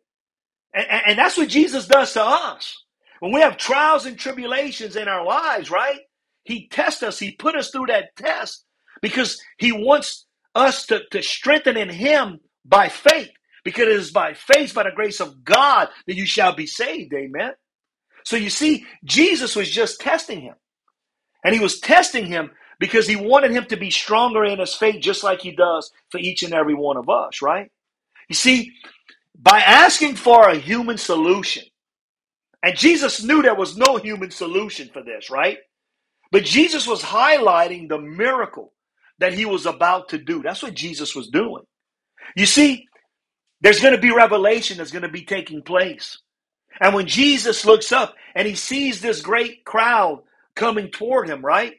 And, 0.74 0.88
and, 0.89 1.03
that's 1.19 1.38
what 1.38 1.50
Jesus 1.50 1.88
does 1.88 2.13
to 2.13 2.24
us. 2.24 2.84
When 3.19 3.34
we 3.34 3.41
have 3.41 3.57
trials 3.57 4.07
and 4.07 4.19
tribulations 4.19 4.96
in 4.98 5.10
our 5.10 5.25
lives, 5.25 5.72
right? 5.72 6.01
He 6.46 6.69
tests 6.69 7.03
us, 7.03 7.19
He 7.19 7.34
put 7.34 7.55
us 7.55 7.72
through 7.72 7.88
that 7.88 8.15
test 8.17 8.65
because 9.01 9.41
He 9.60 9.74
wants 9.74 10.27
us 10.55 10.88
to, 10.88 11.01
to 11.12 11.24
strengthen 11.24 11.77
in 11.77 11.89
Him 11.89 12.39
by 12.65 12.89
faith. 12.89 13.31
Because 13.65 13.84
it 13.84 13.91
is 13.91 14.12
by 14.12 14.34
faith, 14.34 14.74
by 14.75 14.84
the 14.84 14.91
grace 14.96 15.22
of 15.22 15.43
God, 15.46 15.89
that 16.07 16.15
you 16.15 16.25
shall 16.25 16.55
be 16.55 16.67
saved. 16.67 17.13
Amen. 17.13 17.51
So 18.25 18.38
you 18.38 18.50
see, 18.51 18.86
Jesus 19.05 19.55
was 19.55 19.69
just 19.69 20.01
testing 20.01 20.41
him. 20.41 20.55
And 21.46 21.55
he 21.55 21.62
was 21.62 21.79
testing 21.79 22.25
him 22.27 22.51
because 22.79 23.07
he 23.07 23.15
wanted 23.17 23.51
him 23.51 23.65
to 23.65 23.77
be 23.77 23.91
stronger 23.91 24.46
in 24.46 24.60
his 24.60 24.75
faith, 24.75 25.01
just 25.01 25.24
like 25.24 25.41
he 25.41 25.51
does 25.51 25.91
for 26.12 26.19
each 26.19 26.43
and 26.43 26.53
every 26.53 26.75
one 26.75 26.98
of 26.98 27.10
us, 27.10 27.41
right? 27.41 27.72
You 28.29 28.36
see, 28.36 28.72
by 29.38 29.60
asking 29.62 30.15
for 30.15 30.50
a 30.50 30.57
human 30.57 30.98
solution, 30.98 31.63
and 32.63 32.77
Jesus 32.77 33.24
knew 33.24 33.41
there 33.41 33.55
was 33.55 33.77
no 33.77 33.98
human 33.98 34.31
solution 34.31 34.89
for 34.93 35.03
this, 35.03 35.29
right? 35.31 35.60
But 36.31 36.46
Jesus 36.46 36.88
was 36.88 37.01
highlighting 37.03 37.89
the 37.89 38.00
miracle 38.00 38.74
that 39.19 39.34
he 39.34 39.46
was 39.46 39.65
about 39.65 40.10
to 40.10 40.19
do. 40.19 40.43
That's 40.43 40.63
what 40.63 40.75
Jesus 40.75 41.15
was 41.15 41.29
doing. 41.29 41.63
You 42.36 42.46
see, 42.48 42.86
there's 43.62 43.81
going 43.81 43.96
to 43.96 44.01
be 44.01 44.12
revelation 44.13 44.77
that's 44.77 44.91
going 44.91 45.03
to 45.03 45.10
be 45.10 45.25
taking 45.25 45.63
place. 45.63 46.19
And 46.81 46.96
when 46.96 47.07
Jesus 47.07 47.65
looks 47.65 47.91
up 47.91 48.15
and 48.36 48.48
he 48.48 48.55
sees 48.55 49.01
this 49.01 49.22
great 49.22 49.65
crowd 49.65 50.24
coming 50.55 50.91
toward 50.91 51.29
him, 51.29 51.43
right? 51.46 51.75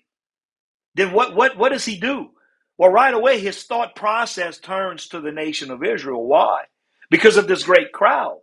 Then 0.98 1.12
what 1.14 1.36
what 1.36 1.58
what 1.58 1.70
does 1.72 1.86
he 1.86 2.00
do? 2.00 2.30
Well, 2.78 2.90
right 2.92 3.14
away 3.14 3.40
his 3.40 3.64
thought 3.64 3.96
process 3.96 4.60
turns 4.60 5.08
to 5.10 5.22
the 5.22 5.32
nation 5.32 5.72
of 5.72 5.84
Israel. 5.84 6.26
Why? 6.26 6.64
Because 7.10 7.38
of 7.38 7.48
this 7.48 7.64
great 7.64 7.92
crowd, 7.92 8.38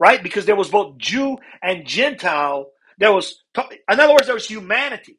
right? 0.00 0.22
Because 0.22 0.46
there 0.46 0.56
was 0.56 0.70
both 0.70 0.98
Jew 0.98 1.38
and 1.62 1.86
Gentile. 1.86 2.68
There 2.98 3.12
was, 3.14 3.42
in 3.58 4.00
other 4.00 4.14
words, 4.14 4.26
there 4.26 4.36
was 4.36 4.48
humanity 4.48 5.18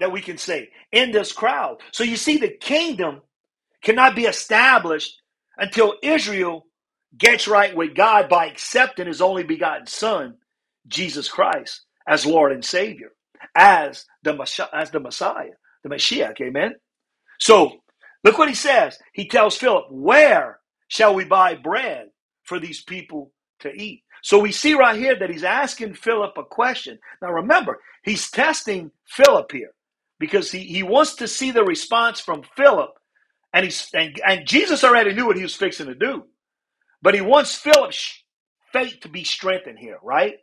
that 0.00 0.12
we 0.12 0.22
can 0.22 0.38
say 0.38 0.70
in 0.92 1.12
this 1.12 1.32
crowd. 1.32 1.78
So 1.92 2.04
you 2.04 2.16
see, 2.16 2.38
the 2.38 2.50
kingdom 2.50 3.22
cannot 3.82 4.16
be 4.16 4.24
established 4.24 5.20
until 5.56 5.94
Israel 6.02 6.66
gets 7.18 7.48
right 7.48 7.74
with 7.76 7.94
God 7.94 8.28
by 8.28 8.46
accepting 8.46 9.06
his 9.06 9.20
only 9.20 9.44
begotten 9.44 9.86
Son, 9.86 10.36
Jesus 10.86 11.28
Christ, 11.28 11.84
as 12.06 12.26
Lord 12.26 12.52
and 12.52 12.64
Savior, 12.64 13.10
as 13.56 14.06
the, 14.22 14.34
as 14.72 14.90
the 14.90 15.00
Messiah, 15.00 15.52
the 15.84 15.90
Mashiach. 15.90 16.40
Amen. 16.42 16.74
So 17.40 17.72
look 18.24 18.38
what 18.38 18.50
he 18.50 18.56
says. 18.56 18.98
He 19.14 19.28
tells 19.28 19.58
Philip, 19.58 19.86
Where 19.90 20.60
shall 20.88 21.14
we 21.14 21.26
buy 21.26 21.56
bread 21.56 22.08
for 22.44 22.60
these 22.60 22.82
people 22.82 23.32
to 23.60 23.70
eat? 23.72 24.04
So 24.24 24.40
we 24.40 24.52
see 24.52 24.74
right 24.74 24.98
here 24.98 25.18
that 25.18 25.30
he's 25.30 25.44
asking 25.44 25.94
Philip 25.94 26.32
a 26.38 26.44
question. 26.44 26.98
Now 27.22 27.32
remember, 27.32 27.80
he's 28.04 28.30
testing 28.30 28.92
Philip 29.08 29.52
here 29.52 29.72
because 30.20 30.52
he, 30.52 30.60
he 30.60 30.82
wants 30.84 31.16
to 31.16 31.28
see 31.28 31.52
the 31.52 31.64
response 31.64 32.20
from 32.20 32.42
Philip. 32.56 32.90
And 33.54 33.64
he's 33.64 33.88
and, 33.94 34.20
and 34.26 34.46
Jesus 34.46 34.84
already 34.84 35.14
knew 35.14 35.26
what 35.26 35.36
he 35.36 35.42
was 35.44 35.56
fixing 35.56 35.86
to 35.86 35.94
do. 35.96 36.24
But 37.02 37.14
he 37.14 37.22
wants 37.22 37.54
Philip's 37.56 38.24
faith 38.72 39.00
to 39.02 39.08
be 39.10 39.24
strengthened 39.24 39.78
here, 39.78 39.98
right? 40.02 40.36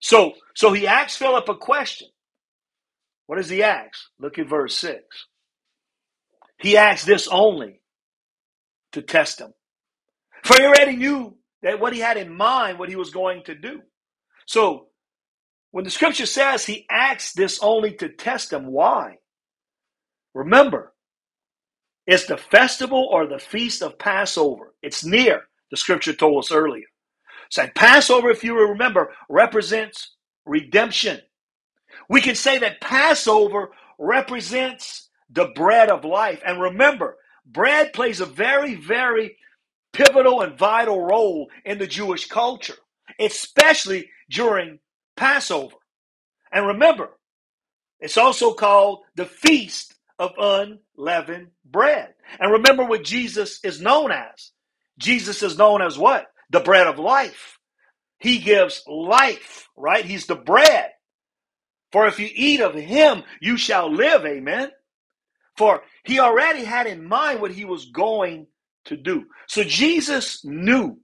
So 0.00 0.34
so 0.56 0.72
he 0.72 0.86
asks 0.86 1.16
Philip 1.16 1.48
a 1.48 1.56
question. 1.56 2.08
What 3.26 3.36
does 3.36 3.50
he 3.50 3.62
ask? 3.62 3.98
Look 4.20 4.38
at 4.38 4.48
verse 4.48 4.74
6. 4.76 5.02
He 6.58 6.76
asked 6.76 7.06
this 7.06 7.28
only 7.28 7.82
to 8.92 9.02
test 9.02 9.40
him. 9.40 9.52
For 10.44 10.56
he 10.56 10.64
already 10.64 10.96
knew 10.96 11.36
that 11.62 11.80
what 11.80 11.92
he 11.92 12.00
had 12.00 12.16
in 12.16 12.32
mind, 12.34 12.78
what 12.78 12.88
he 12.88 12.96
was 12.96 13.10
going 13.10 13.44
to 13.44 13.54
do. 13.54 13.82
So 14.46 14.88
when 15.72 15.84
the 15.84 15.90
scripture 15.90 16.26
says 16.26 16.64
he 16.64 16.86
acts 16.90 17.32
this 17.34 17.60
only 17.62 17.94
to 17.94 18.08
test 18.08 18.50
them, 18.50 18.66
why? 18.66 19.16
Remember, 20.34 20.94
it's 22.06 22.26
the 22.26 22.36
festival 22.36 23.08
or 23.10 23.26
the 23.26 23.38
feast 23.38 23.82
of 23.82 23.98
Passover. 23.98 24.74
It's 24.82 25.04
near, 25.04 25.42
the 25.70 25.76
scripture 25.76 26.14
told 26.14 26.44
us 26.44 26.52
earlier. 26.52 26.86
So 27.50 27.66
Passover, 27.74 28.30
if 28.30 28.44
you 28.44 28.58
remember, 28.58 29.12
represents 29.28 30.14
redemption. 30.46 31.20
We 32.08 32.20
can 32.20 32.34
say 32.34 32.58
that 32.58 32.80
Passover 32.80 33.70
represents 33.98 35.08
the 35.30 35.46
bread 35.56 35.90
of 35.90 36.04
life. 36.04 36.42
And 36.46 36.60
remember, 36.60 37.16
bread 37.46 37.92
plays 37.92 38.20
a 38.20 38.26
very, 38.26 38.74
very 38.76 39.36
pivotal 39.92 40.42
and 40.42 40.58
vital 40.58 41.02
role 41.02 41.50
in 41.64 41.78
the 41.78 41.86
Jewish 41.86 42.28
culture, 42.28 42.76
especially 43.20 44.10
during 44.30 44.78
Passover. 45.16 45.76
And 46.52 46.66
remember, 46.66 47.10
it's 48.00 48.18
also 48.18 48.54
called 48.54 49.00
the 49.16 49.26
Feast 49.26 49.94
of 50.18 50.32
Unleavened 50.38 51.48
Bread. 51.64 52.14
And 52.38 52.52
remember 52.52 52.84
what 52.84 53.04
Jesus 53.04 53.60
is 53.64 53.80
known 53.80 54.12
as. 54.12 54.52
Jesus 54.98 55.42
is 55.42 55.58
known 55.58 55.82
as 55.82 55.98
what? 55.98 56.26
The 56.50 56.60
bread 56.60 56.86
of 56.86 56.98
life. 56.98 57.58
He 58.18 58.38
gives 58.38 58.82
life, 58.86 59.68
right? 59.76 60.04
He's 60.04 60.26
the 60.26 60.36
bread. 60.36 60.90
For 61.96 62.06
if 62.06 62.20
you 62.20 62.28
eat 62.34 62.60
of 62.60 62.74
him, 62.74 63.24
you 63.40 63.56
shall 63.56 63.90
live. 63.90 64.26
Amen. 64.26 64.70
For 65.56 65.82
he 66.04 66.20
already 66.20 66.64
had 66.64 66.86
in 66.86 67.08
mind 67.08 67.40
what 67.40 67.52
he 67.52 67.64
was 67.64 67.86
going 67.86 68.48
to 68.86 68.96
do. 68.98 69.26
So 69.48 69.64
Jesus 69.64 70.44
knew 70.44 70.98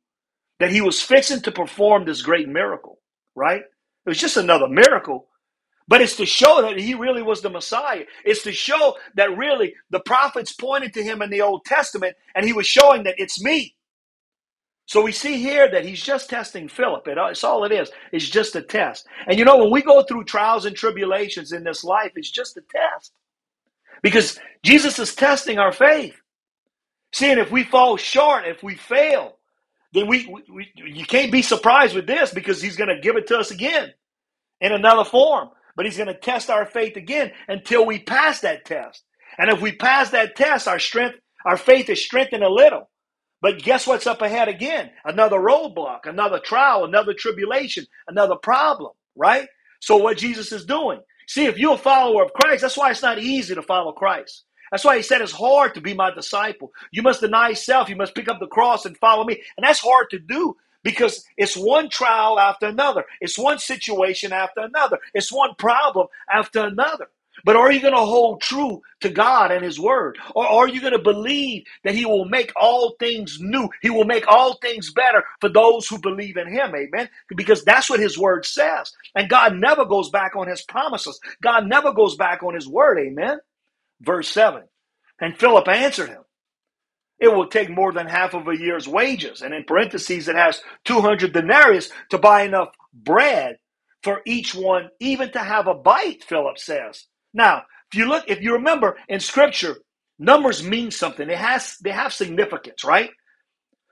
that 0.61 0.71
he 0.71 0.83
was 0.83 1.03
fixing 1.03 1.41
to 1.43 1.53
perform 1.53 2.05
this 2.05 2.23
great 2.23 2.49
miracle, 2.49 3.01
right? 3.35 3.63
It 3.63 4.09
was 4.11 4.19
just 4.21 4.37
another 4.37 4.69
miracle. 4.69 5.29
But 5.89 6.03
it's 6.03 6.17
to 6.17 6.27
show 6.27 6.63
that 6.63 6.79
he 6.79 6.95
really 6.95 7.23
was 7.23 7.43
the 7.43 7.51
Messiah. 7.51 8.05
It's 8.25 8.43
to 8.45 8.53
show 8.53 8.97
that 9.17 9.37
really 9.37 9.75
the 9.91 10.01
prophets 10.01 10.53
pointed 10.53 10.95
to 10.95 11.03
him 11.03 11.23
in 11.23 11.31
the 11.31 11.43
Old 11.43 11.65
Testament 11.65 12.17
and 12.35 12.47
he 12.47 12.53
was 12.53 12.67
showing 12.67 13.05
that 13.05 13.17
it's 13.19 13.43
me. 13.43 13.75
So 14.93 15.01
we 15.01 15.13
see 15.13 15.39
here 15.39 15.71
that 15.71 15.87
he's 15.87 16.03
just 16.03 16.29
testing 16.29 16.69
Philip. 16.69 17.05
It's 17.07 17.45
all 17.45 17.65
it 17.65 17.73
is. 17.73 17.91
It's 18.13 18.29
just 18.29 18.57
a 18.57 18.61
test. 18.61 19.07
And 19.27 19.39
you 19.39 19.45
know, 19.47 19.57
when 19.57 19.71
we 19.71 19.81
go 19.81 20.03
through 20.03 20.25
trials 20.25 20.67
and 20.67 20.77
tribulations 20.77 21.53
in 21.53 21.65
this 21.65 21.83
life, 21.83 22.13
it's 22.15 22.31
just 22.31 22.59
a 22.59 22.61
test. 22.61 23.11
Because 24.03 24.39
Jesus 24.63 24.99
is 24.99 25.15
testing 25.15 25.59
our 25.59 25.73
faith. 25.73 26.21
Seeing 27.15 27.39
if 27.39 27.51
we 27.51 27.65
fall 27.65 27.97
short, 27.97 28.47
if 28.47 28.63
we 28.63 28.75
fail, 28.75 29.39
then 29.95 30.09
we, 30.09 30.27
we, 30.27 30.43
we 30.53 30.73
you 30.75 31.07
can't 31.07 31.33
be 31.33 31.41
surprised 31.41 31.95
with 31.95 32.07
this 32.07 32.31
because 32.31 32.61
he's 32.61 32.77
going 32.77 32.95
to 32.95 33.01
give 33.01 33.17
it 33.17 33.27
to 33.29 33.39
us 33.39 33.51
again 33.51 33.95
in 34.61 34.73
another 34.73 35.07
form. 35.07 35.49
But 35.75 35.87
he's 35.87 35.97
going 35.97 36.09
to 36.09 36.19
test 36.19 36.51
our 36.51 36.67
faith 36.67 36.99
again 36.99 37.33
until 37.49 37.87
we 37.87 38.01
pass 38.01 38.43
that 38.43 38.67
test. 38.67 39.05
And 39.39 39.51
if 39.51 39.63
we 39.63 39.73
pass 39.73 40.11
that 40.11 40.37
test, 40.37 40.69
our 40.69 40.79
strength, 40.79 41.17
our 41.47 41.57
faith 41.57 41.89
is 41.89 42.05
strengthened 42.05 42.45
a 42.45 42.51
little. 42.51 42.91
But 43.43 43.63
guess 43.63 43.87
what's 43.89 44.09
up 44.09 44.23
ahead 44.23 44.49
again? 44.49 44.93
Another 45.05 45.39
roadblock, 45.39 46.07
another 46.07 46.41
trial, 46.41 46.87
another 46.87 47.15
tribulation, 47.15 47.87
another 48.09 48.37
problem, 48.37 48.93
right? 49.17 49.49
So 49.81 49.99
what 49.99 50.19
Jesus 50.19 50.53
is 50.53 50.67
doing. 50.67 51.01
See, 51.29 51.47
if 51.47 51.59
you're 51.59 51.75
a 51.75 51.79
follower 51.79 52.25
of 52.25 52.35
Christ, 52.35 52.63
that's 52.63 52.79
why 52.79 52.93
it's 52.93 53.03
not 53.03 53.21
easy 53.21 53.55
to 53.57 53.63
follow 53.63 53.93
Christ. 53.93 54.45
That's 54.73 54.85
why 54.85 54.99
he 54.99 55.05
said 55.05 55.23
it's 55.23 55.33
hard 55.33 55.75
to 55.75 55.83
be 55.83 55.95
my 55.95 56.13
disciple. 56.13 56.73
You 56.93 57.03
must 57.03 57.23
deny 57.23 57.55
self. 57.55 57.91
You 57.91 57.97
must 57.97 58.15
pick 58.17 58.29
up 58.29 58.41
the 58.41 58.49
cross 58.49 58.87
and 58.87 58.97
follow 58.99 59.25
me. 59.25 59.43
And 59.57 59.65
that's 59.67 59.81
hard 59.81 60.09
to 60.13 60.21
do 60.21 60.57
because 60.85 61.25
it's 61.39 61.57
one 61.57 61.91
trial 61.91 62.41
after 62.41 62.67
another. 62.67 63.05
It's 63.21 63.39
one 63.39 63.59
situation 63.59 64.33
after 64.33 64.63
another. 64.63 64.99
It's 65.15 65.33
one 65.33 65.55
problem 65.59 66.09
after 66.33 66.67
another. 66.67 67.09
But 67.45 67.57
are 67.57 67.73
you 67.73 67.81
going 67.81 67.95
to 67.95 68.01
hold 68.01 68.43
true 68.43 68.83
to 69.03 69.11
God 69.11 69.53
and 69.53 69.65
His 69.65 69.81
Word? 69.81 70.19
Or 70.35 70.47
are 70.47 70.69
you 70.69 70.81
going 70.81 70.95
to 70.95 71.01
believe 71.03 71.65
that 71.85 71.95
He 71.95 72.07
will 72.07 72.27
make 72.27 72.53
all 72.57 72.97
things 73.01 73.39
new? 73.41 73.69
He 73.83 73.91
will 73.91 74.05
make 74.05 74.27
all 74.29 74.59
things 74.59 74.93
better 74.93 75.25
for 75.41 75.49
those 75.51 75.89
who 75.89 75.99
believe 75.99 76.37
in 76.37 76.49
Him. 76.49 76.75
Amen. 76.75 77.09
Because 77.37 77.65
that's 77.65 77.91
what 77.91 78.01
His 78.01 78.19
Word 78.19 78.47
says. 78.47 78.93
And 79.15 79.31
God 79.31 79.57
never 79.57 79.85
goes 79.87 80.11
back 80.11 80.37
on 80.37 80.49
His 80.49 80.63
promises, 80.63 81.21
God 81.43 81.67
never 81.67 81.93
goes 81.93 82.17
back 82.17 82.43
on 82.43 82.55
His 82.55 82.69
Word. 82.69 82.99
Amen. 83.01 83.39
Verse 84.03 84.29
7 84.31 84.63
And 85.21 85.39
Philip 85.39 85.69
answered 85.69 86.11
him, 86.11 86.23
It 87.21 87.29
will 87.35 87.49
take 87.49 87.71
more 87.71 87.93
than 87.93 88.07
half 88.09 88.35
of 88.35 88.49
a 88.49 88.59
year's 88.59 88.89
wages. 88.89 89.43
And 89.43 89.55
in 89.55 89.65
parentheses, 89.65 90.29
it 90.29 90.37
has 90.37 90.63
200 90.85 91.33
denarius 91.33 91.91
to 92.11 92.19
buy 92.19 92.45
enough 92.45 92.71
bread 92.95 93.59
for 94.03 94.23
each 94.27 94.55
one, 94.55 94.91
even 95.01 95.33
to 95.33 95.41
have 95.41 95.67
a 95.69 95.75
bite, 95.75 96.25
Philip 96.25 96.59
says. 96.59 97.07
Now, 97.35 97.65
if 97.93 97.99
you 97.99 98.07
look, 98.09 98.25
if 98.29 98.41
you 98.41 98.55
remember 98.55 98.97
in 99.09 99.21
scripture, 99.21 99.77
numbers 100.19 100.63
mean 100.63 100.91
something. 100.91 101.29
It 101.29 101.39
has 101.39 101.77
they 101.79 101.91
have 101.91 102.13
significance, 102.13 102.85
right? 102.85 103.11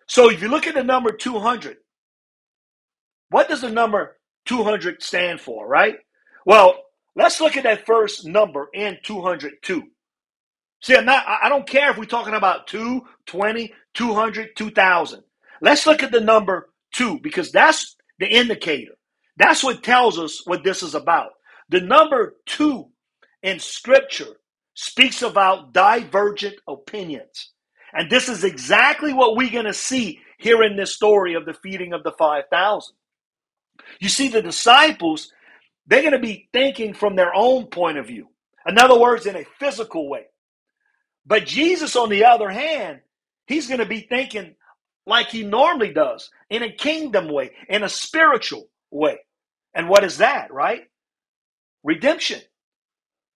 So 0.07 0.31
if 0.31 0.43
you 0.43 0.49
look 0.49 0.67
at 0.67 0.75
the 0.75 0.83
number 0.83 1.13
200, 1.13 1.77
what 3.31 3.49
does 3.49 3.61
the 3.61 3.71
number 3.71 4.17
200 4.47 5.03
stand 5.03 5.41
for, 5.41 5.67
right? 5.67 5.97
Well, 6.45 6.83
let's 7.15 7.41
look 7.41 7.57
at 7.57 7.63
that 7.65 7.87
first 7.87 8.27
number 8.27 8.69
in 8.75 8.99
202. 9.05 9.83
See, 10.83 10.97
I'm 10.97 11.05
not, 11.05 11.25
I 11.27 11.49
don't 11.49 11.69
care 11.69 11.91
if 11.91 11.99
we're 11.99 12.07
talking 12.07 12.35
about 12.35 12.67
2, 12.67 13.03
20, 13.27 13.73
200, 13.95 14.49
2000. 14.57 15.23
Let's 15.61 15.87
look 15.87 16.03
at 16.03 16.11
the 16.11 16.21
number 16.21 16.71
2 16.95 17.21
because 17.21 17.53
that's 17.53 17.97
the 18.19 18.27
indicator. 18.27 18.93
That's 19.37 19.63
what 19.63 19.83
tells 19.83 20.19
us 20.19 20.47
what 20.47 20.65
this 20.65 20.83
is 20.83 20.95
about. 20.95 21.31
The 21.69 21.81
number 21.81 22.35
2 22.47 22.89
in 23.43 23.59
scripture 23.59 24.37
speaks 24.75 25.23
about 25.23 25.73
divergent 25.73 26.57
opinions. 26.69 27.53
And 27.93 28.11
this 28.11 28.29
is 28.29 28.45
exactly 28.45 29.13
what 29.13 29.37
we're 29.37 29.51
going 29.51 29.67
to 29.67 29.75
see 29.75 30.21
here 30.39 30.63
in 30.63 30.77
this 30.77 30.95
story 30.95 31.35
of 31.35 31.45
the 31.45 31.55
feeding 31.55 31.93
of 31.93 32.03
the 32.03 32.13
5,000. 32.13 32.95
You 34.01 34.09
see, 34.09 34.29
the 34.29 34.43
disciples, 34.43 35.33
they're 35.87 36.03
going 36.03 36.13
to 36.13 36.19
be 36.19 36.49
thinking 36.53 36.95
from 36.95 37.17
their 37.17 37.35
own 37.35 37.67
point 37.67 37.99
of 37.99 38.07
view. 38.07 38.29
In 38.67 38.79
other 38.79 38.99
words, 38.99 39.27
in 39.27 39.37
a 39.37 39.45
physical 39.59 40.09
way. 40.09 40.27
But 41.27 41.47
Jesus, 41.47 41.97
on 41.97 42.09
the 42.09 42.25
other 42.27 42.51
hand, 42.51 43.01
he's 43.47 43.67
going 43.69 43.81
to 43.81 43.87
be 43.87 44.01
thinking 44.01 44.55
like 45.07 45.29
he 45.29 45.45
normally 45.45 45.93
does 45.93 46.31
in 46.51 46.63
a 46.63 46.73
kingdom 46.73 47.29
way, 47.29 47.53
in 47.69 47.83
a 47.83 47.89
spiritual 47.89 48.69
way. 48.91 49.19
And 49.75 49.89
what 49.89 50.05
is 50.05 50.19
that, 50.19 50.53
right? 50.53 50.83
Redemption. 51.85 52.41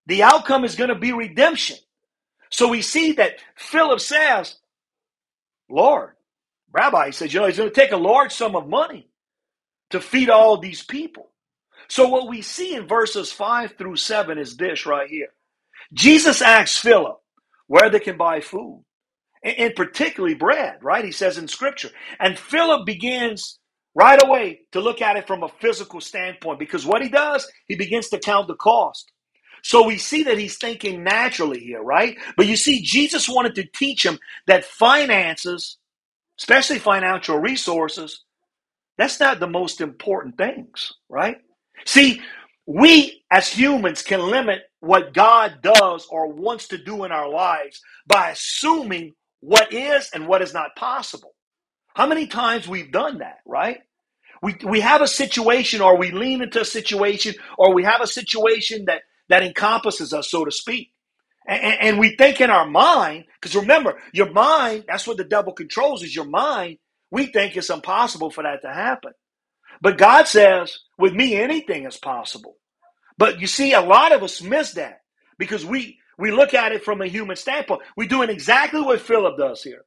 The 0.07 0.25
outcome 0.25 0.65
is 0.65 0.77
going 0.77 0.91
to 0.91 0.97
be 0.97 1.13
redemption. 1.13 1.79
So 2.51 2.69
we 2.69 2.83
see 2.83 3.13
that 3.15 3.41
Philip 3.57 4.01
says, 4.01 4.57
Lord, 5.71 6.13
Rabbi 6.73 7.11
says, 7.11 7.35
you 7.35 7.41
know, 7.41 7.47
he's 7.47 7.59
going 7.59 7.71
to 7.71 7.75
take 7.75 7.93
a 7.93 7.97
large 7.99 8.33
sum 8.33 8.57
of 8.57 8.69
money 8.69 9.09
to 9.91 10.01
feed 10.01 10.31
all 10.31 10.59
these 10.59 10.83
people. 10.85 11.31
So 11.89 12.09
what 12.09 12.29
we 12.29 12.43
see 12.43 12.75
in 12.75 12.89
verses 12.89 13.33
5 13.33 13.75
through 13.79 13.97
7 13.97 14.39
is 14.39 14.57
this 14.57 14.87
right 14.87 15.09
here. 15.11 15.29
Jesus 15.93 16.43
asks 16.43 16.79
Philip 16.79 17.19
where 17.69 17.91
they 17.91 18.01
can 18.01 18.17
buy 18.19 18.41
food, 18.41 18.85
and 19.45 19.75
particularly 19.77 20.35
bread, 20.35 20.79
right? 20.83 21.05
He 21.05 21.13
says 21.13 21.39
in 21.39 21.49
scripture. 21.49 21.91
And 22.21 22.39
Philip 22.39 22.87
begins 22.87 23.59
right 23.95 24.23
away 24.23 24.63
to 24.73 24.81
look 24.81 25.03
at 25.03 25.17
it 25.17 25.27
from 25.27 25.43
a 25.45 25.49
physical 25.49 26.01
standpoint 26.01 26.59
because 26.61 26.87
what 26.87 27.03
he 27.03 27.11
does, 27.11 27.51
he 27.69 27.77
begins 27.77 28.11
to 28.11 28.21
count 28.21 28.49
the 28.49 28.57
cost. 28.57 29.13
So 29.65 29.87
we 29.87 29.99
see 29.99 30.25
that 30.25 30.39
he's 30.39 30.59
thinking 30.59 31.05
naturally 31.05 31.61
here, 31.61 31.83
right? 31.83 32.19
But 32.39 32.49
you 32.49 32.57
see, 32.57 32.83
Jesus 32.83 33.29
wanted 33.29 33.57
to 33.57 33.67
teach 33.77 34.07
him 34.07 34.21
that 34.49 34.67
finances, 34.67 35.79
especially 36.41 36.79
financial 36.81 37.39
resources, 37.39 38.23
that's 38.99 39.21
not 39.21 39.41
the 39.41 39.49
most 39.49 39.81
important 39.81 40.39
things, 40.39 40.93
right? 41.09 41.39
See, 41.87 42.21
we 42.67 43.25
as 43.31 43.49
humans 43.49 44.03
can 44.03 44.21
limit 44.21 44.61
what 44.81 45.15
God 45.15 45.59
does 45.63 46.07
or 46.11 46.33
wants 46.33 46.69
to 46.69 46.79
do 46.79 47.05
in 47.05 47.13
our 47.13 47.29
lives 47.29 47.81
by 48.07 48.31
assuming 48.31 49.15
what 49.41 49.73
is 49.73 50.11
and 50.15 50.29
what 50.29 50.43
is 50.43 50.55
not 50.55 50.77
possible. 50.77 51.35
How 51.95 52.07
many 52.07 52.27
times 52.29 52.69
we've 52.69 52.93
done 52.93 53.19
that, 53.19 53.39
right? 53.47 53.81
We, 54.43 54.57
we 54.65 54.81
have 54.81 55.03
a 55.03 55.09
situation 55.09 55.81
or 55.83 55.99
we 55.99 56.13
lean 56.13 56.43
into 56.43 56.61
a 56.61 56.65
situation 56.67 57.35
or 57.59 57.75
we 57.75 57.85
have 57.85 58.01
a 58.01 58.07
situation 58.07 58.87
that, 58.87 59.03
that 59.29 59.43
encompasses 59.43 60.13
us, 60.13 60.31
so 60.31 60.45
to 60.45 60.53
speak. 60.53 60.93
And, 61.49 61.63
and 61.81 61.99
we 62.01 62.17
think 62.17 62.41
in 62.41 62.51
our 62.51 62.69
mind, 62.69 63.27
because 63.41 63.57
remember, 63.57 63.99
your 64.13 64.33
mind, 64.33 64.85
that's 64.89 65.07
what 65.07 65.19
the 65.19 65.25
devil 65.25 65.53
controls 65.53 66.03
is 66.03 66.17
your 66.17 66.27
mind. 66.27 66.79
We 67.11 67.27
think 67.27 67.57
it's 67.57 67.71
impossible 67.71 68.31
for 68.31 68.45
that 68.45 68.63
to 68.63 68.73
happen. 68.73 69.13
But 69.83 69.99
God 69.99 70.29
says, 70.29 70.79
with 70.99 71.15
me, 71.15 71.37
anything 71.37 71.87
is 71.87 71.97
possible. 71.99 72.57
But 73.19 73.41
you 73.41 73.49
see, 73.49 73.75
a 73.75 73.81
lot 73.81 74.13
of 74.13 74.23
us 74.23 74.43
miss 74.43 74.73
that 74.73 75.01
because 75.39 75.67
we, 75.67 75.99
we 76.19 76.33
look 76.33 76.55
at 76.55 76.73
it 76.73 76.85
from 76.85 77.03
a 77.03 77.07
human 77.09 77.37
standpoint. 77.37 77.83
We're 77.97 78.09
doing 78.09 78.31
exactly 78.31 78.83
what 78.83 79.03
Philip 79.03 79.39
does 79.39 79.63
here. 79.63 79.85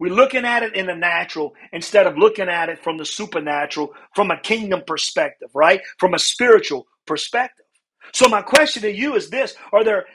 We're 0.00 0.14
looking 0.14 0.46
at 0.46 0.62
it 0.64 0.76
in 0.76 0.86
the 0.86 0.96
natural 0.96 1.54
instead 1.72 2.06
of 2.06 2.18
looking 2.18 2.50
at 2.50 2.70
it 2.70 2.84
from 2.84 2.98
the 2.98 3.06
supernatural, 3.06 3.94
from 4.14 4.30
a 4.30 4.40
kingdom 4.40 4.82
perspective, 4.86 5.50
right? 5.54 5.82
From 5.98 6.14
a 6.14 6.20
spiritual 6.20 6.86
perspective. 7.06 7.65
So, 8.14 8.28
my 8.28 8.42
question 8.42 8.82
to 8.82 8.92
you 8.92 9.16
is 9.16 9.30
this 9.30 9.54
Are 9.72 9.84
there 9.84 10.06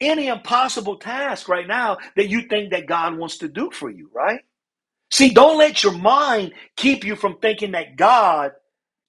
any 0.00 0.28
impossible 0.28 0.98
task 0.98 1.48
right 1.48 1.68
now 1.68 1.98
that 2.16 2.28
you 2.28 2.42
think 2.48 2.72
that 2.72 2.86
God 2.86 3.18
wants 3.18 3.38
to 3.38 3.48
do 3.48 3.70
for 3.72 3.90
you, 3.90 4.10
right? 4.14 4.40
See, 5.12 5.30
don't 5.30 5.58
let 5.58 5.84
your 5.84 5.94
mind 5.94 6.54
keep 6.76 7.04
you 7.04 7.16
from 7.16 7.38
thinking 7.38 7.72
that 7.72 7.96
God 7.96 8.52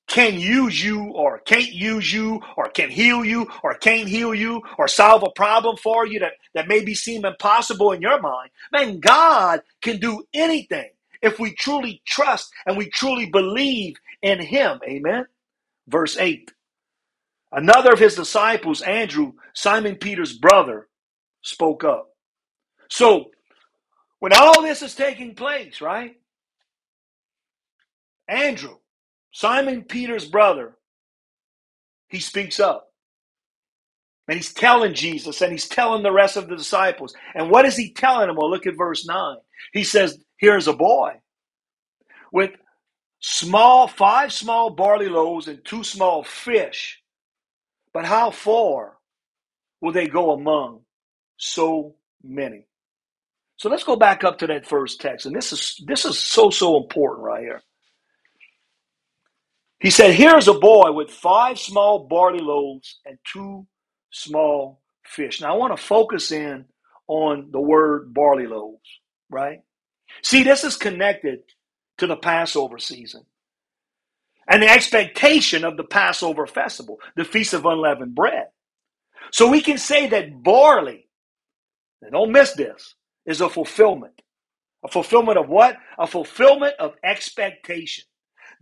can 0.07 0.39
use 0.39 0.83
you 0.83 1.03
or 1.15 1.39
can't 1.39 1.73
use 1.73 2.13
you 2.13 2.41
or 2.57 2.69
can 2.69 2.91
heal 2.91 3.25
you 3.25 3.47
or 3.63 3.75
can't 3.75 4.09
heal 4.09 4.35
you 4.35 4.61
or 4.77 4.87
solve 4.87 5.23
a 5.23 5.31
problem 5.31 5.77
for 5.77 6.07
you 6.07 6.19
that, 6.21 6.33
that 6.55 6.69
maybe 6.69 6.95
seem 6.95 7.25
impossible 7.25 7.93
in 7.93 8.01
your 8.01 8.21
mind. 8.21 8.51
Man, 8.71 9.01
God 9.01 9.61
can 9.81 9.99
do 9.99 10.23
anything 10.33 10.89
if 11.23 11.39
we 11.39 11.53
truly 11.55 12.03
trust 12.07 12.51
and 12.67 12.77
we 12.77 12.89
truly 12.91 13.27
believe 13.27 13.97
in 14.21 14.41
Him. 14.41 14.79
Amen. 14.87 15.25
Verse 15.87 16.17
8. 16.17 16.51
Another 17.57 17.91
of 17.91 17.99
his 17.99 18.13
disciples, 18.15 18.83
Andrew, 18.83 19.33
Simon 19.55 19.95
Peter's 19.95 20.37
brother, 20.37 20.89
spoke 21.41 21.83
up. 21.83 22.09
So, 22.87 23.31
when 24.19 24.31
all 24.31 24.61
this 24.61 24.83
is 24.83 24.93
taking 24.93 25.33
place, 25.33 25.81
right? 25.81 26.17
Andrew, 28.27 28.75
Simon 29.31 29.85
Peter's 29.85 30.25
brother, 30.25 30.77
he 32.09 32.19
speaks 32.19 32.59
up. 32.59 32.87
And 34.27 34.37
he's 34.37 34.53
telling 34.53 34.93
Jesus 34.93 35.41
and 35.41 35.51
he's 35.51 35.67
telling 35.67 36.03
the 36.03 36.11
rest 36.11 36.37
of 36.37 36.47
the 36.47 36.55
disciples. 36.57 37.15
And 37.33 37.49
what 37.49 37.65
is 37.65 37.75
he 37.75 37.91
telling 37.91 38.27
them? 38.27 38.35
Well, 38.35 38.51
look 38.51 38.67
at 38.67 38.77
verse 38.77 39.07
9. 39.07 39.37
He 39.73 39.83
says, 39.83 40.19
Here's 40.37 40.67
a 40.67 40.73
boy 40.73 41.13
with 42.31 42.51
small, 43.19 43.87
five 43.87 44.31
small 44.31 44.69
barley 44.69 45.09
loaves 45.09 45.47
and 45.47 45.65
two 45.65 45.83
small 45.83 46.23
fish. 46.23 47.01
But 47.97 48.05
how 48.05 48.29
far 48.29 48.95
will 49.81 49.91
they 49.91 50.05
go 50.05 50.29
among 50.29 50.81
so 51.37 51.95
many? 52.23 52.67
So 53.55 53.69
let's 53.69 53.83
go 53.83 53.95
back 53.95 54.23
up 54.23 54.37
to 54.37 54.47
that 54.47 54.67
first 54.67 55.01
text. 55.01 55.25
And 55.25 55.35
this 55.35 55.51
is 55.51 55.83
this 55.87 56.05
is 56.05 56.19
so, 56.19 56.51
so 56.51 56.77
important 56.77 57.25
right 57.25 57.41
here. 57.41 57.63
He 59.79 59.89
said, 59.89 60.13
Here's 60.13 60.47
a 60.47 60.53
boy 60.53 60.91
with 60.91 61.09
five 61.09 61.57
small 61.57 62.05
barley 62.07 62.37
loaves 62.37 62.99
and 63.03 63.17
two 63.33 63.65
small 64.11 64.79
fish. 65.03 65.41
Now, 65.41 65.55
I 65.55 65.57
want 65.57 65.75
to 65.75 65.83
focus 65.83 66.31
in 66.31 66.65
on 67.07 67.49
the 67.51 67.59
word 67.59 68.13
barley 68.13 68.45
loaves, 68.45 68.87
right? 69.31 69.61
See, 70.21 70.43
this 70.43 70.63
is 70.63 70.77
connected 70.77 71.39
to 71.97 72.05
the 72.05 72.15
Passover 72.15 72.77
season 72.77 73.23
and 74.47 74.63
the 74.63 74.69
expectation 74.69 75.65
of 75.65 75.77
the 75.77 75.83
Passover 75.85 76.47
festival, 76.47 76.99
the 77.15 77.25
Feast 77.25 77.53
of 77.53 77.65
Unleavened 77.65 78.15
Bread. 78.15 78.47
So 79.31 79.49
we 79.49 79.61
can 79.61 79.77
say 79.77 80.07
that 80.09 80.43
barley, 80.43 81.07
and 82.01 82.11
don't 82.13 82.31
miss 82.31 82.53
this, 82.53 82.95
is 83.25 83.41
a 83.41 83.49
fulfillment. 83.49 84.21
A 84.85 84.89
fulfillment 84.89 85.37
of 85.39 85.49
what? 85.49 85.77
A 85.99 86.07
fulfillment 86.07 86.75
of 86.79 86.95
expectation. 87.03 88.05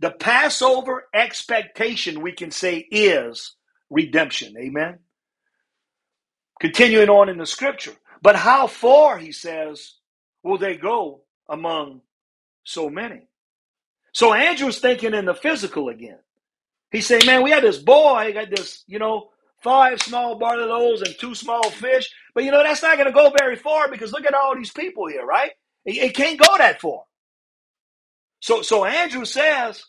The 0.00 0.12
Passover 0.12 1.06
expectation, 1.14 2.22
we 2.22 2.32
can 2.32 2.50
say, 2.50 2.86
is 2.90 3.56
redemption. 3.90 4.54
Amen. 4.58 5.00
Continuing 6.60 7.10
on 7.10 7.28
in 7.28 7.38
the 7.38 7.46
scripture. 7.46 7.94
But 8.22 8.36
how 8.36 8.66
far, 8.66 9.18
he 9.18 9.32
says, 9.32 9.94
will 10.42 10.58
they 10.58 10.76
go 10.76 11.22
among 11.48 12.02
so 12.64 12.90
many? 12.90 13.28
So 14.16 14.32
Andrew's 14.32 14.78
thinking 14.78 15.12
in 15.12 15.26
the 15.26 15.34
physical 15.34 15.90
again. 15.90 16.16
He's 16.90 17.06
saying, 17.06 17.26
man, 17.26 17.42
we 17.42 17.50
had 17.50 17.62
this 17.62 17.76
boy, 17.76 18.32
got 18.32 18.48
this, 18.48 18.82
you 18.86 18.98
know, 18.98 19.28
five 19.62 20.00
small 20.00 20.38
barley 20.38 20.64
loaves 20.64 21.02
and 21.02 21.14
two 21.20 21.34
small 21.34 21.68
fish. 21.68 22.10
But, 22.34 22.44
you 22.44 22.50
know, 22.50 22.62
that's 22.62 22.82
not 22.82 22.96
going 22.96 23.08
to 23.08 23.12
go 23.12 23.30
very 23.36 23.56
far 23.56 23.90
because 23.90 24.12
look 24.12 24.24
at 24.24 24.32
all 24.32 24.56
these 24.56 24.70
people 24.72 25.06
here, 25.06 25.22
right? 25.22 25.50
It, 25.84 25.98
it 25.98 26.14
can't 26.14 26.40
go 26.40 26.46
that 26.56 26.80
far. 26.80 27.02
So, 28.40 28.62
so 28.62 28.86
Andrew 28.86 29.26
says, 29.26 29.84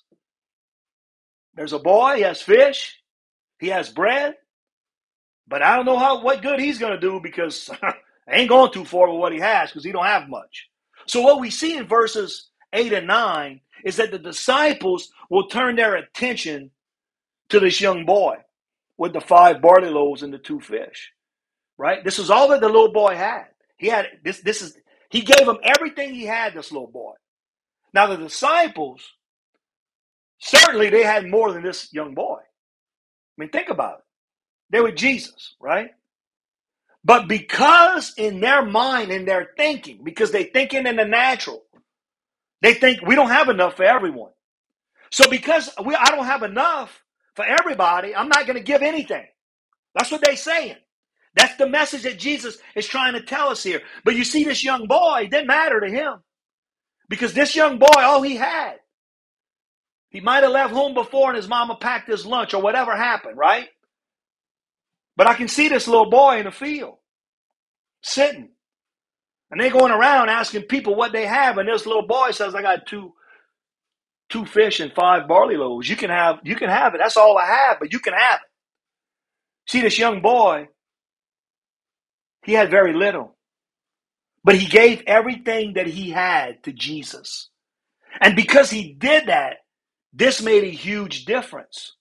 there's 1.55 1.71
a 1.71 1.79
boy, 1.79 2.17
he 2.17 2.23
has 2.23 2.41
fish, 2.41 3.01
he 3.61 3.69
has 3.69 3.89
bread, 3.89 4.35
but 5.47 5.61
I 5.61 5.77
don't 5.77 5.85
know 5.85 5.97
how 5.97 6.21
what 6.21 6.41
good 6.41 6.59
he's 6.59 6.79
going 6.79 6.91
to 6.91 6.99
do 6.99 7.21
because 7.23 7.69
I 7.81 7.93
ain't 8.27 8.49
going 8.49 8.73
too 8.73 8.83
far 8.83 9.09
with 9.09 9.21
what 9.21 9.31
he 9.31 9.39
has 9.39 9.69
because 9.69 9.85
he 9.85 9.93
don't 9.93 10.03
have 10.03 10.27
much. 10.27 10.67
So 11.05 11.21
what 11.21 11.39
we 11.39 11.49
see 11.49 11.77
in 11.77 11.87
verses 11.87 12.49
8 12.73 12.91
and 12.91 13.07
9 13.07 13.61
is 13.85 13.97
that 13.97 14.11
the 14.11 14.19
disciples 14.19 15.11
will 15.29 15.47
turn 15.47 15.75
their 15.75 15.95
attention 15.95 16.71
to 17.49 17.59
this 17.59 17.81
young 17.81 18.05
boy 18.05 18.37
with 18.97 19.13
the 19.13 19.21
five 19.21 19.61
barley 19.61 19.89
loaves 19.89 20.23
and 20.23 20.33
the 20.33 20.37
two 20.39 20.59
fish. 20.59 21.11
Right? 21.77 22.03
This 22.03 22.19
is 22.19 22.29
all 22.31 22.49
that 22.49 22.61
the 22.61 22.67
little 22.67 22.93
boy 22.93 23.15
had. 23.15 23.47
He 23.77 23.87
had 23.87 24.07
this 24.23 24.41
this 24.41 24.61
is 24.61 24.77
he 25.09 25.21
gave 25.21 25.47
him 25.47 25.57
everything 25.63 26.13
he 26.13 26.25
had, 26.25 26.53
this 26.53 26.71
little 26.71 26.89
boy. 26.89 27.13
Now 27.93 28.07
the 28.07 28.17
disciples, 28.17 29.01
certainly 30.39 30.89
they 30.89 31.03
had 31.03 31.27
more 31.29 31.53
than 31.53 31.63
this 31.63 31.93
young 31.93 32.15
boy. 32.15 32.39
I 32.41 32.61
mean, 33.41 33.49
think 33.49 33.69
about 33.69 33.99
it. 33.99 34.05
They 34.71 34.81
were 34.81 34.91
Jesus, 34.91 35.55
right? 35.61 35.91
But 37.05 37.27
because 37.27 38.13
in 38.17 38.41
their 38.41 38.65
mind, 38.65 39.11
in 39.11 39.25
their 39.25 39.51
thinking, 39.57 40.01
because 40.03 40.31
they 40.31 40.45
thinking 40.45 40.87
in 40.87 40.97
the 40.97 41.05
natural, 41.05 41.63
they 42.61 42.73
think 42.75 43.01
we 43.03 43.15
don't 43.15 43.29
have 43.31 43.49
enough 43.49 43.77
for 43.77 43.83
everyone. 43.85 44.31
So 45.11 45.29
because 45.29 45.69
we, 45.85 45.95
I 45.95 46.11
don't 46.11 46.25
have 46.25 46.43
enough 46.43 47.03
for 47.35 47.45
everybody, 47.45 48.15
I'm 48.15 48.29
not 48.29 48.47
going 48.47 48.57
to 48.57 48.63
give 48.63 48.81
anything. 48.83 49.25
That's 49.95 50.11
what 50.11 50.21
they're 50.21 50.37
saying. 50.37 50.77
That's 51.35 51.55
the 51.57 51.69
message 51.69 52.03
that 52.03 52.19
Jesus 52.19 52.57
is 52.75 52.87
trying 52.87 53.13
to 53.13 53.21
tell 53.21 53.49
us 53.49 53.63
here. 53.63 53.81
But 54.05 54.15
you 54.15 54.23
see, 54.25 54.43
this 54.43 54.63
young 54.63 54.87
boy, 54.87 55.23
it 55.23 55.31
didn't 55.31 55.47
matter 55.47 55.79
to 55.81 55.89
him. 55.89 56.15
Because 57.09 57.33
this 57.33 57.55
young 57.55 57.79
boy, 57.79 57.87
all 57.97 58.21
he 58.23 58.35
had, 58.37 58.75
he 60.09 60.21
might 60.21 60.43
have 60.43 60.51
left 60.53 60.73
home 60.73 60.93
before 60.95 61.29
and 61.29 61.37
his 61.37 61.47
mama 61.49 61.77
packed 61.79 62.09
his 62.09 62.25
lunch 62.25 62.53
or 62.53 62.61
whatever 62.61 62.95
happened, 62.95 63.37
right? 63.37 63.67
But 65.17 65.27
I 65.27 65.35
can 65.35 65.47
see 65.49 65.69
this 65.69 65.87
little 65.87 66.09
boy 66.09 66.39
in 66.39 66.45
the 66.45 66.51
field 66.51 66.97
sitting. 68.03 68.51
And 69.51 69.61
they're 69.61 69.71
going 69.71 69.91
around 69.93 70.29
asking 70.29 70.63
people 70.63 70.95
what 70.95 71.13
they 71.13 71.25
have. 71.25 71.57
And 71.57 71.69
this 71.69 71.85
little 71.85 72.07
boy 72.07 72.31
says, 72.31 72.55
I 72.55 72.61
got 72.61 72.87
two 72.87 73.13
two 74.29 74.45
fish 74.45 74.79
and 74.79 74.93
five 74.93 75.27
barley 75.27 75.57
loaves. 75.57 75.89
You 75.89 75.95
can 75.95 76.09
have 76.09 76.39
you 76.43 76.55
can 76.55 76.69
have 76.69 76.95
it. 76.95 76.99
That's 76.99 77.17
all 77.17 77.37
I 77.37 77.45
have, 77.45 77.77
but 77.79 77.93
you 77.93 77.99
can 77.99 78.13
have 78.13 78.39
it. 79.51 79.71
See, 79.71 79.81
this 79.81 79.99
young 79.99 80.21
boy, 80.21 80.69
he 82.43 82.53
had 82.53 82.71
very 82.71 82.93
little. 82.93 83.37
But 84.43 84.55
he 84.55 84.67
gave 84.67 85.03
everything 85.07 85.73
that 85.75 85.87
he 85.87 86.11
had 86.11 86.63
to 86.63 86.73
Jesus. 86.73 87.49
And 88.21 88.35
because 88.35 88.69
he 88.71 88.93
did 88.93 89.27
that, 89.27 89.57
this 90.13 90.41
made 90.41 90.63
a 90.63 90.69
huge 90.71 91.25
difference. 91.25 91.95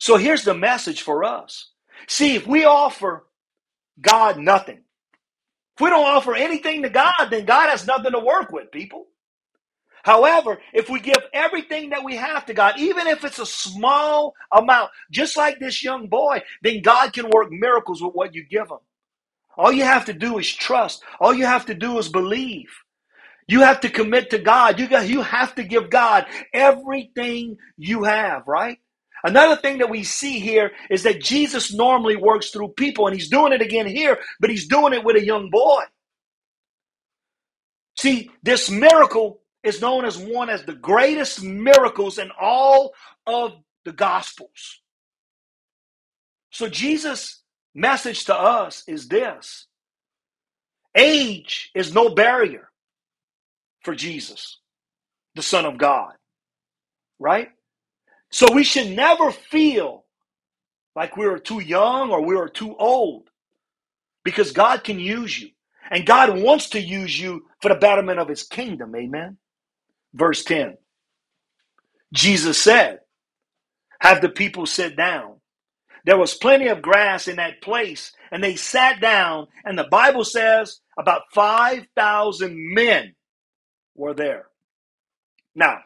So 0.00 0.16
here's 0.16 0.44
the 0.44 0.54
message 0.54 1.02
for 1.02 1.24
us. 1.24 1.70
See, 2.08 2.36
if 2.36 2.46
we 2.46 2.64
offer 2.64 3.26
God 4.00 4.38
nothing, 4.38 4.82
if 5.76 5.82
we 5.82 5.90
don't 5.90 6.06
offer 6.06 6.34
anything 6.34 6.82
to 6.82 6.90
God, 6.90 7.28
then 7.30 7.46
God 7.46 7.70
has 7.70 7.86
nothing 7.86 8.12
to 8.12 8.20
work 8.20 8.52
with, 8.52 8.72
people. 8.72 9.06
However, 10.04 10.60
if 10.74 10.90
we 10.90 11.00
give 11.00 11.18
everything 11.32 11.90
that 11.90 12.04
we 12.04 12.16
have 12.16 12.46
to 12.46 12.54
God, 12.54 12.74
even 12.78 13.06
if 13.06 13.24
it's 13.24 13.38
a 13.40 13.46
small 13.46 14.34
amount, 14.52 14.90
just 15.10 15.36
like 15.36 15.60
this 15.60 15.84
young 15.84 16.08
boy, 16.08 16.42
then 16.62 16.82
God 16.82 17.12
can 17.12 17.30
work 17.30 17.50
miracles 17.52 18.02
with 18.02 18.14
what 18.14 18.34
you 18.34 18.44
give 18.44 18.70
him. 18.70 18.78
All 19.56 19.72
you 19.72 19.84
have 19.84 20.06
to 20.06 20.14
do 20.14 20.38
is 20.38 20.52
trust. 20.52 21.02
All 21.20 21.34
you 21.34 21.46
have 21.46 21.66
to 21.66 21.74
do 21.74 21.98
is 21.98 22.08
believe. 22.08 22.70
You 23.48 23.60
have 23.62 23.80
to 23.82 23.90
commit 23.90 24.30
to 24.30 24.38
God. 24.38 24.80
You 24.80 24.88
got, 24.88 25.08
you 25.08 25.22
have 25.22 25.54
to 25.56 25.64
give 25.64 25.90
God 25.90 26.26
everything 26.54 27.58
you 27.78 28.04
have, 28.04 28.44
right? 28.48 28.78
Another 29.24 29.56
thing 29.56 29.78
that 29.78 29.90
we 29.90 30.04
see 30.04 30.40
here 30.40 30.72
is 30.90 31.04
that 31.04 31.22
Jesus 31.22 31.72
normally 31.72 32.16
works 32.16 32.50
through 32.50 32.68
people, 32.70 33.06
and 33.06 33.14
he's 33.14 33.28
doing 33.30 33.52
it 33.52 33.62
again 33.62 33.86
here, 33.86 34.18
but 34.40 34.50
he's 34.50 34.68
doing 34.68 34.92
it 34.92 35.04
with 35.04 35.16
a 35.16 35.24
young 35.24 35.50
boy. 35.50 35.82
See, 37.98 38.30
this 38.42 38.70
miracle 38.70 39.40
is 39.62 39.80
known 39.80 40.04
as 40.04 40.18
one 40.18 40.50
of 40.50 40.66
the 40.66 40.74
greatest 40.74 41.42
miracles 41.42 42.18
in 42.18 42.30
all 42.40 42.92
of 43.26 43.52
the 43.84 43.92
gospels. 43.92 44.80
So 46.50 46.68
Jesus' 46.68 47.42
message 47.74 48.26
to 48.26 48.34
us 48.34 48.84
is 48.88 49.08
this. 49.08 49.66
Age 50.96 51.70
is 51.74 51.94
no 51.94 52.14
barrier 52.14 52.70
for 53.84 53.94
Jesus, 53.94 54.58
the 55.34 55.42
Son 55.42 55.66
of 55.66 55.78
God. 55.78 56.14
Right? 57.20 57.50
So 58.32 58.52
we 58.52 58.64
should 58.64 58.90
never 58.90 59.32
feel 59.32 60.04
like 60.96 61.16
we 61.16 61.26
are 61.26 61.38
too 61.38 61.60
young 61.60 62.10
or 62.12 62.22
we 62.24 62.36
are 62.36 62.48
too 62.48 62.76
old 62.76 63.28
because 64.24 64.52
God 64.52 64.84
can 64.84 65.00
use 65.00 65.40
you. 65.40 65.50
And 65.90 66.06
God 66.06 66.40
wants 66.40 66.70
to 66.70 66.80
use 66.80 67.18
you 67.18 67.46
for 67.62 67.68
the 67.70 67.74
betterment 67.76 68.18
of 68.20 68.28
his 68.28 68.44
kingdom. 68.44 68.94
Amen. 68.96 69.38
Verse 70.14 70.44
10 70.44 70.76
Jesus 72.14 72.58
said, 72.62 73.00
Have 74.00 74.22
the 74.22 74.30
people 74.30 74.66
sit 74.66 74.96
down. 74.96 75.36
There 76.06 76.18
was 76.18 76.34
plenty 76.34 76.68
of 76.68 76.82
grass 76.82 77.28
in 77.28 77.36
that 77.36 77.62
place, 77.62 78.12
and 78.32 78.44
they 78.44 78.56
sat 78.56 79.00
down, 79.00 79.48
and 79.64 79.78
the 79.78 79.84
Bible 79.90 80.24
says 80.24 80.80
about 80.98 81.22
5,000 81.34 82.74
men 82.74 83.14
were 83.96 84.14
there. 84.14 84.46
Now, 85.54 85.78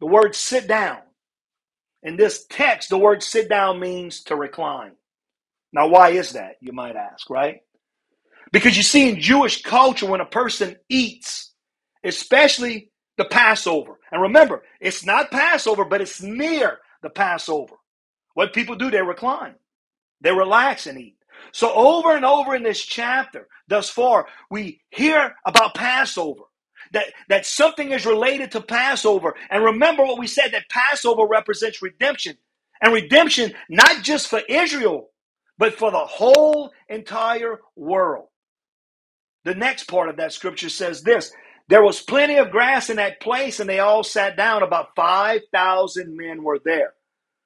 the 0.00 0.06
word 0.06 0.34
sit 0.36 0.68
down, 0.68 0.98
in 2.06 2.16
this 2.16 2.46
text, 2.48 2.90
the 2.90 2.98
word 2.98 3.22
sit 3.22 3.50
down 3.50 3.80
means 3.80 4.22
to 4.24 4.36
recline. 4.36 4.92
Now, 5.72 5.88
why 5.88 6.10
is 6.10 6.32
that, 6.32 6.56
you 6.62 6.72
might 6.72 6.96
ask, 6.96 7.30
right? 7.30 7.60
Because 8.52 8.76
you 8.76 8.84
see, 8.84 9.08
in 9.08 9.20
Jewish 9.20 9.62
culture, 9.62 10.06
when 10.06 10.22
a 10.22 10.26
person 10.26 10.76
eats, 10.88 11.52
especially 12.04 12.90
the 13.18 13.26
Passover. 13.26 13.98
And 14.12 14.22
remember, 14.22 14.62
it's 14.80 15.04
not 15.04 15.30
Passover, 15.32 15.84
but 15.84 16.00
it's 16.00 16.22
near 16.22 16.78
the 17.02 17.10
Passover. 17.10 17.76
What 18.34 18.54
people 18.54 18.76
do, 18.76 18.90
they 18.90 19.02
recline, 19.02 19.56
they 20.22 20.32
relax 20.32 20.86
and 20.86 20.98
eat. 20.98 21.16
So, 21.52 21.72
over 21.74 22.16
and 22.16 22.24
over 22.24 22.56
in 22.56 22.62
this 22.64 22.82
chapter, 22.82 23.48
thus 23.68 23.90
far, 23.90 24.26
we 24.50 24.80
hear 24.90 25.34
about 25.46 25.74
Passover. 25.74 26.42
That, 26.96 27.06
that 27.30 27.46
something 27.46 27.92
is 27.92 28.06
related 28.06 28.52
to 28.52 28.62
Passover. 28.62 29.36
And 29.50 29.64
remember 29.64 30.04
what 30.04 30.20
we 30.20 30.28
said 30.28 30.52
that 30.52 30.70
Passover 30.70 31.26
represents 31.26 31.82
redemption. 31.82 32.38
And 32.82 32.94
redemption, 32.94 33.54
not 33.70 34.04
just 34.04 34.28
for 34.28 34.42
Israel, 34.50 35.10
but 35.58 35.74
for 35.76 35.92
the 35.92 35.98
whole 36.06 36.72
entire 36.90 37.60
world. 37.76 38.28
The 39.44 39.54
next 39.56 39.84
part 39.84 40.10
of 40.10 40.18
that 40.18 40.32
scripture 40.34 40.68
says 40.70 41.02
this 41.02 41.32
there 41.68 41.82
was 41.84 42.02
plenty 42.02 42.36
of 42.38 42.50
grass 42.50 42.90
in 42.90 42.96
that 42.96 43.20
place, 43.20 43.60
and 43.60 43.68
they 43.70 43.80
all 43.80 44.04
sat 44.04 44.36
down. 44.36 44.62
About 44.62 44.88
5,000 44.96 46.16
men 46.16 46.44
were 46.44 46.60
there. 46.64 46.94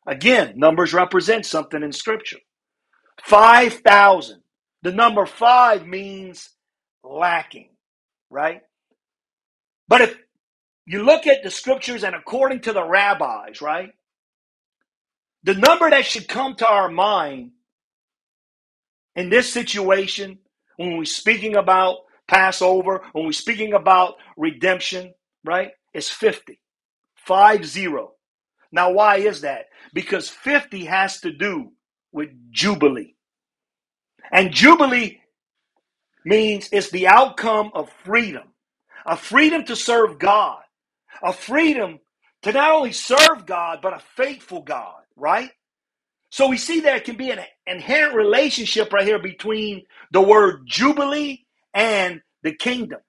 Again, 0.06 0.54
numbers 0.56 0.94
represent 0.94 1.46
something 1.46 1.82
in 1.82 1.92
Scripture. 1.92 2.38
5,000. 3.24 4.42
The 4.82 4.92
number 4.92 5.26
five 5.26 5.86
means 5.86 6.50
lacking, 7.04 7.70
right? 8.30 8.62
But 9.90 10.02
if 10.02 10.16
you 10.86 11.04
look 11.04 11.26
at 11.26 11.44
the 11.44 11.50
Scriptures 11.50 12.04
and 12.04 12.16
according 12.16 12.62
to 12.62 12.74
the 12.74 12.84
rabbis, 12.84 13.60
right? 13.60 13.90
The 15.44 15.54
number 15.54 15.90
that 15.90 16.06
should 16.06 16.28
come 16.28 16.56
to 16.56 16.68
our 16.68 16.90
mind 16.90 17.52
in 19.16 19.30
this 19.30 19.52
situation, 19.52 20.38
when 20.78 20.96
we're 20.98 21.04
speaking 21.06 21.56
about 21.56 21.98
Passover, 22.28 23.02
when 23.12 23.26
we're 23.26 23.32
speaking 23.32 23.74
about 23.74 24.14
redemption, 24.38 25.14
right? 25.44 25.72
is 25.94 26.10
50. 26.10 26.60
5 27.26 27.66
0. 27.66 28.12
Now, 28.72 28.92
why 28.92 29.16
is 29.16 29.42
that? 29.42 29.66
Because 29.92 30.28
50 30.28 30.84
has 30.86 31.20
to 31.22 31.32
do 31.32 31.72
with 32.12 32.30
Jubilee. 32.52 33.16
And 34.32 34.52
Jubilee 34.52 35.20
means 36.24 36.68
it's 36.72 36.90
the 36.90 37.08
outcome 37.08 37.72
of 37.74 37.90
freedom 38.04 38.44
a 39.06 39.16
freedom 39.16 39.64
to 39.66 39.76
serve 39.76 40.18
God, 40.18 40.60
a 41.22 41.32
freedom 41.32 42.00
to 42.42 42.52
not 42.52 42.72
only 42.72 42.92
serve 42.92 43.46
God, 43.46 43.80
but 43.82 43.94
a 43.94 44.00
faithful 44.16 44.62
God, 44.62 45.02
right? 45.16 45.50
So 46.30 46.48
we 46.48 46.58
see 46.58 46.80
there 46.80 47.00
can 47.00 47.16
be 47.16 47.30
an 47.30 47.40
inherent 47.66 48.16
relationship 48.16 48.92
right 48.92 49.06
here 49.06 49.20
between 49.20 49.84
the 50.12 50.20
word 50.22 50.62
Jubilee 50.66 51.46
and 51.74 52.22
the 52.42 52.54
kingdom. 52.54 53.00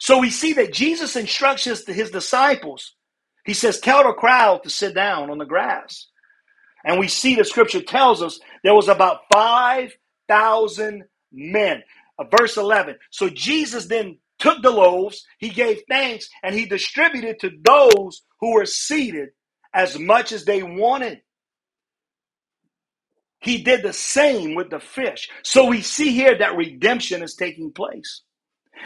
So 0.00 0.18
we 0.18 0.30
see 0.30 0.54
that 0.54 0.72
Jesus 0.72 1.16
instructs 1.16 1.64
his, 1.64 1.86
his 1.86 2.10
disciples. 2.10 2.94
He 3.46 3.54
says, 3.54 3.80
Tell 3.80 4.04
the 4.04 4.14
crowd 4.14 4.64
to 4.64 4.70
sit 4.70 4.94
down 4.94 5.30
on 5.30 5.38
the 5.38 5.46
grass. 5.46 6.08
And 6.84 7.00
we 7.00 7.08
see 7.08 7.36
the 7.36 7.44
scripture 7.44 7.82
tells 7.82 8.22
us 8.22 8.40
there 8.64 8.74
was 8.74 8.88
about 8.88 9.20
5,000 9.32 11.04
men. 11.32 11.84
Uh, 12.18 12.24
verse 12.38 12.58
11. 12.58 12.96
So 13.10 13.30
Jesus 13.30 13.86
then 13.86 14.18
took 14.42 14.62
the 14.62 14.70
loaves, 14.72 15.26
he 15.38 15.50
gave 15.50 15.82
thanks, 15.88 16.28
and 16.44 16.54
he 16.56 16.66
distributed 16.66 17.40
to 17.40 17.52
those 17.64 18.22
who 18.40 18.54
were 18.54 18.66
seated 18.66 19.30
as 19.74 19.98
much 19.98 20.32
as 20.32 20.46
they 20.46 20.62
wanted. 20.64 21.22
He 23.40 23.62
did 23.62 23.82
the 23.82 23.94
same 23.94 24.54
with 24.56 24.70
the 24.70 24.80
fish. 24.80 25.30
So 25.44 25.66
we 25.66 25.82
see 25.82 26.12
here 26.12 26.38
that 26.38 26.56
redemption 26.56 27.22
is 27.22 27.36
taking 27.36 27.72
place. 27.72 28.22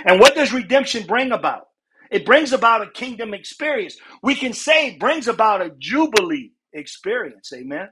And 0.07 0.21
what 0.21 0.37
does 0.37 0.53
redemption 0.53 1.07
bring 1.07 1.33
about? 1.33 1.69
It 2.11 2.27
brings 2.27 2.53
about 2.53 2.83
a 2.83 2.91
kingdom 2.91 3.35
experience. 3.35 3.99
We 4.23 4.37
can 4.37 4.55
say 4.55 4.89
it 4.89 5.01
brings 5.01 5.29
about 5.29 5.63
a 5.63 5.73
jubilee 5.79 6.53
experience. 6.73 7.53
Amen. 7.55 7.89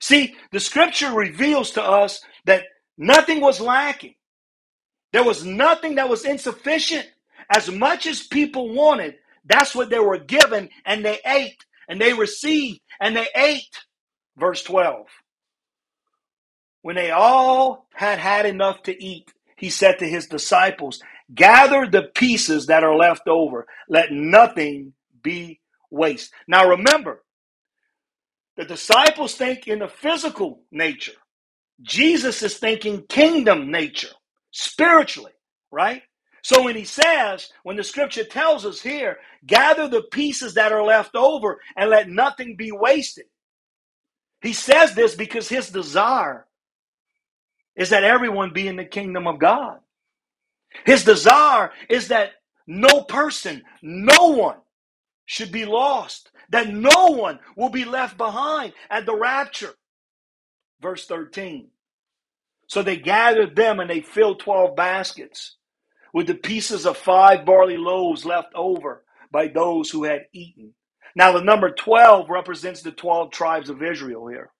See, 0.00 0.36
the 0.52 0.60
scripture 0.60 1.12
reveals 1.12 1.72
to 1.72 1.82
us 1.82 2.22
that 2.46 2.64
nothing 2.98 3.40
was 3.40 3.60
lacking. 3.60 4.14
There 5.12 5.24
was 5.24 5.44
nothing 5.44 5.96
that 5.96 6.08
was 6.08 6.24
insufficient. 6.24 7.06
As 7.54 7.70
much 7.70 8.06
as 8.06 8.26
people 8.26 8.74
wanted, 8.74 9.16
that's 9.46 9.74
what 9.74 9.90
they 9.90 10.00
were 10.00 10.18
given, 10.18 10.70
and 10.86 11.04
they 11.04 11.18
ate, 11.26 11.64
and 11.88 12.00
they 12.00 12.12
received, 12.14 12.80
and 13.00 13.16
they 13.16 13.28
ate. 13.36 13.76
Verse 14.38 14.62
12. 14.64 15.06
When 16.82 16.96
they 16.96 17.10
all 17.10 17.86
had 17.94 18.18
had 18.18 18.46
enough 18.46 18.82
to 18.84 19.04
eat, 19.04 19.32
he 19.56 19.70
said 19.70 19.98
to 20.00 20.06
his 20.08 20.26
disciples, 20.28 21.02
Gather 21.34 21.86
the 21.86 22.04
pieces 22.14 22.66
that 22.66 22.84
are 22.84 22.96
left 22.96 23.28
over. 23.28 23.66
Let 23.88 24.12
nothing 24.12 24.94
be 25.22 25.60
waste. 25.90 26.32
Now 26.48 26.70
remember, 26.70 27.24
the 28.56 28.64
disciples 28.66 29.34
think 29.36 29.68
in 29.68 29.80
the 29.80 29.88
physical 29.88 30.62
nature. 30.72 31.12
Jesus 31.82 32.42
is 32.42 32.58
thinking 32.58 33.04
kingdom 33.08 33.70
nature, 33.72 34.10
spiritually, 34.52 35.32
right? 35.70 36.02
So 36.42 36.64
when 36.64 36.76
he 36.76 36.84
says, 36.84 37.50
when 37.64 37.76
the 37.76 37.84
scripture 37.84 38.24
tells 38.24 38.66
us 38.66 38.80
here, 38.80 39.18
gather 39.46 39.88
the 39.88 40.02
pieces 40.02 40.54
that 40.54 40.72
are 40.72 40.84
left 40.84 41.16
over 41.16 41.60
and 41.76 41.90
let 41.90 42.08
nothing 42.08 42.56
be 42.56 42.72
wasted. 42.72 43.26
He 44.42 44.52
says 44.54 44.94
this 44.94 45.14
because 45.14 45.48
his 45.48 45.70
desire 45.70 46.46
is 47.76 47.90
that 47.90 48.04
everyone 48.04 48.52
be 48.52 48.68
in 48.68 48.76
the 48.76 48.84
kingdom 48.84 49.26
of 49.26 49.38
God. 49.40 49.80
His 50.86 51.04
desire 51.04 51.72
is 51.90 52.08
that 52.08 52.32
no 52.66 53.02
person, 53.02 53.62
no 53.82 54.28
one 54.30 54.58
should 55.26 55.52
be 55.52 55.64
lost, 55.64 56.30
that 56.50 56.68
no 56.68 57.08
one 57.08 57.40
will 57.56 57.70
be 57.70 57.84
left 57.84 58.16
behind 58.18 58.74
at 58.90 59.06
the 59.06 59.16
rapture. 59.16 59.74
Verse 60.80 61.06
13. 61.06 61.68
So 62.68 62.82
they 62.82 62.98
gathered 62.98 63.56
them 63.56 63.80
and 63.80 63.90
they 63.90 64.02
filled 64.02 64.40
12 64.40 64.76
baskets 64.76 65.56
with 66.14 66.26
the 66.28 66.34
pieces 66.36 66.86
of 66.86 66.96
five 66.98 67.46
barley 67.46 67.76
loaves 67.78 68.24
left 68.26 68.54
over 68.54 69.04
by 69.32 69.48
those 69.48 69.90
who 69.90 70.04
had 70.04 70.26
eaten. 70.34 70.74
Now, 71.16 71.32
the 71.32 71.42
number 71.42 71.70
12 71.72 72.30
represents 72.30 72.82
the 72.82 72.92
12 72.92 73.32
tribes 73.32 73.70
of 73.70 73.82
Israel 73.82 74.28
here. 74.28 74.50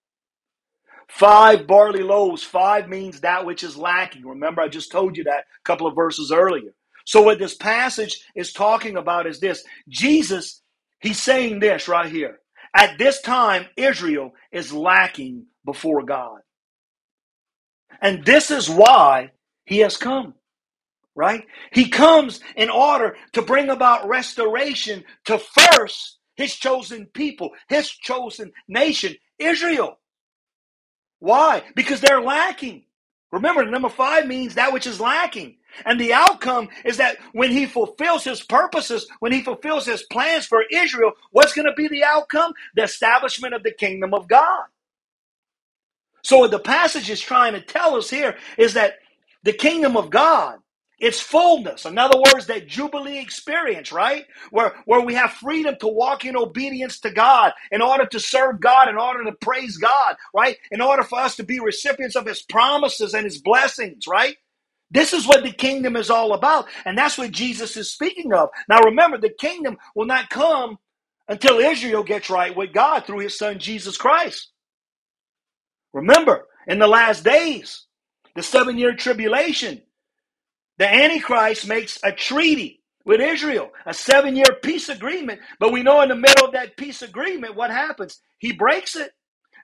Five 1.08 1.66
barley 1.66 2.02
loaves, 2.02 2.44
five 2.44 2.88
means 2.88 3.20
that 3.20 3.46
which 3.46 3.62
is 3.64 3.76
lacking. 3.76 4.26
Remember, 4.26 4.62
I 4.62 4.68
just 4.68 4.92
told 4.92 5.16
you 5.16 5.24
that 5.24 5.40
a 5.44 5.64
couple 5.64 5.86
of 5.86 5.96
verses 5.96 6.32
earlier. 6.32 6.72
So, 7.06 7.22
what 7.22 7.38
this 7.38 7.56
passage 7.56 8.20
is 8.36 8.52
talking 8.52 8.96
about 8.96 9.26
is 9.26 9.40
this 9.40 9.64
Jesus, 9.88 10.62
he's 11.00 11.20
saying 11.22 11.60
this 11.60 11.88
right 11.88 12.10
here. 12.10 12.40
At 12.74 12.98
this 12.98 13.22
time, 13.22 13.66
Israel 13.76 14.32
is 14.52 14.72
lacking 14.72 15.46
before 15.64 16.04
God. 16.04 16.40
And 18.02 18.24
this 18.26 18.50
is 18.50 18.70
why 18.70 19.32
he 19.66 19.78
has 19.80 19.96
come, 19.96 20.34
right? 21.16 21.44
He 21.72 21.90
comes 21.90 22.40
in 22.56 22.70
order 22.70 23.16
to 23.34 23.42
bring 23.42 23.70
about 23.70 24.08
restoration 24.08 25.04
to 25.26 25.38
first 25.38 26.18
his 26.36 26.54
chosen 26.54 27.06
people, 27.06 27.50
his 27.68 27.90
chosen 27.90 28.52
nation, 28.68 29.16
Israel. 29.38 29.98
Why? 31.20 31.64
Because 31.76 32.00
they're 32.00 32.22
lacking. 32.22 32.84
Remember, 33.32 33.64
number 33.66 33.88
five 33.90 34.26
means 34.26 34.54
that 34.56 34.72
which 34.72 34.86
is 34.86 35.00
lacking. 35.00 35.58
And 35.86 36.00
the 36.00 36.14
outcome 36.14 36.70
is 36.84 36.98
that 36.98 37.18
when 37.32 37.50
he 37.52 37.66
fulfills 37.66 38.24
his 38.24 38.42
purposes, 38.42 39.06
when 39.20 39.32
he 39.32 39.42
fulfills 39.42 39.86
his 39.86 40.04
plans 40.04 40.46
for 40.46 40.64
Israel, 40.72 41.12
what's 41.32 41.54
going 41.54 41.66
to 41.66 41.74
be 41.74 41.88
the 41.88 42.04
outcome? 42.04 42.54
The 42.76 42.84
establishment 42.84 43.54
of 43.54 43.62
the 43.64 43.72
kingdom 43.72 44.14
of 44.14 44.28
God. 44.28 44.64
So, 46.22 46.40
what 46.40 46.52
the 46.52 46.60
passage 46.60 47.10
is 47.10 47.20
trying 47.20 47.54
to 47.54 47.62
tell 47.62 47.96
us 47.96 48.10
here 48.10 48.36
is 48.58 48.74
that 48.74 48.94
the 49.44 49.52
kingdom 49.54 49.96
of 49.96 50.10
God, 50.10 50.58
its 51.00 51.20
fullness, 51.20 51.86
in 51.86 51.98
other 51.98 52.18
words, 52.18 52.46
that 52.48 52.68
Jubilee 52.68 53.18
experience, 53.20 53.92
right? 53.92 54.26
Where, 54.50 54.74
where 54.86 55.00
we 55.00 55.14
have 55.14 55.32
freedom 55.34 55.76
to 55.80 55.88
walk 55.88 56.24
in 56.26 56.36
obedience 56.36 57.00
to 57.00 57.10
God, 57.10 57.52
in 57.72 57.82
order 57.82 58.06
to 58.06 58.20
serve 58.20 58.60
God, 58.60 58.88
in 58.88 58.98
order 58.98 59.24
to 59.24 59.32
praise 59.32 59.78
God, 59.78 60.16
right? 60.34 60.58
In 60.72 60.82
order 60.82 61.04
for 61.04 61.20
us 61.20 61.36
to 61.36 61.44
be 61.44 61.60
recipients 61.60 62.16
of 62.16 62.26
His 62.26 62.42
promises 62.42 63.14
and 63.14 63.24
His 63.24 63.40
blessings, 63.40 64.06
right? 64.08 64.36
This 64.90 65.12
is 65.12 65.26
what 65.26 65.44
the 65.44 65.52
kingdom 65.52 65.96
is 65.96 66.10
all 66.10 66.34
about. 66.34 66.66
And 66.84 66.98
that's 66.98 67.18
what 67.18 67.32
Jesus 67.32 67.76
is 67.76 67.92
speaking 67.92 68.32
of. 68.32 68.50
Now, 68.68 68.80
remember, 68.80 69.18
the 69.18 69.30
kingdom 69.30 69.78
will 69.94 70.06
not 70.06 70.30
come 70.30 70.78
until 71.28 71.58
Israel 71.60 72.02
gets 72.04 72.30
right 72.30 72.56
with 72.56 72.72
God 72.72 73.06
through 73.06 73.20
His 73.20 73.38
Son, 73.38 73.58
Jesus 73.58 73.96
Christ. 73.96 74.50
Remember, 75.94 76.46
in 76.68 76.78
the 76.78 76.88
last 76.88 77.24
days, 77.24 77.86
the 78.36 78.42
seven 78.44 78.78
year 78.78 78.94
tribulation, 78.94 79.82
the 80.78 80.92
Antichrist 80.92 81.68
makes 81.68 81.98
a 82.04 82.12
treaty 82.12 82.82
with 83.04 83.20
Israel, 83.20 83.70
a 83.86 83.94
seven 83.94 84.36
year 84.36 84.56
peace 84.62 84.88
agreement. 84.88 85.40
But 85.60 85.72
we 85.72 85.82
know 85.82 86.02
in 86.02 86.08
the 86.10 86.16
middle 86.16 86.46
of 86.46 86.52
that 86.54 86.76
peace 86.76 87.02
agreement, 87.02 87.56
what 87.56 87.70
happens? 87.70 88.20
He 88.38 88.52
breaks 88.52 88.96
it. 88.96 89.12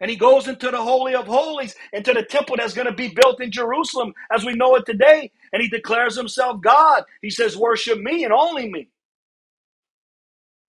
And 0.00 0.10
he 0.10 0.16
goes 0.16 0.48
into 0.48 0.70
the 0.70 0.82
Holy 0.82 1.14
of 1.14 1.26
Holies, 1.26 1.74
into 1.92 2.12
the 2.14 2.24
temple 2.24 2.56
that's 2.58 2.74
going 2.74 2.88
to 2.88 2.94
be 2.94 3.08
built 3.14 3.42
in 3.42 3.52
Jerusalem 3.52 4.14
as 4.34 4.44
we 4.44 4.54
know 4.54 4.76
it 4.76 4.86
today. 4.86 5.30
And 5.52 5.62
he 5.62 5.68
declares 5.68 6.16
himself 6.16 6.60
God. 6.62 7.04
He 7.22 7.30
says, 7.30 7.56
Worship 7.56 8.00
me 8.00 8.24
and 8.24 8.32
only 8.32 8.70
me. 8.70 8.88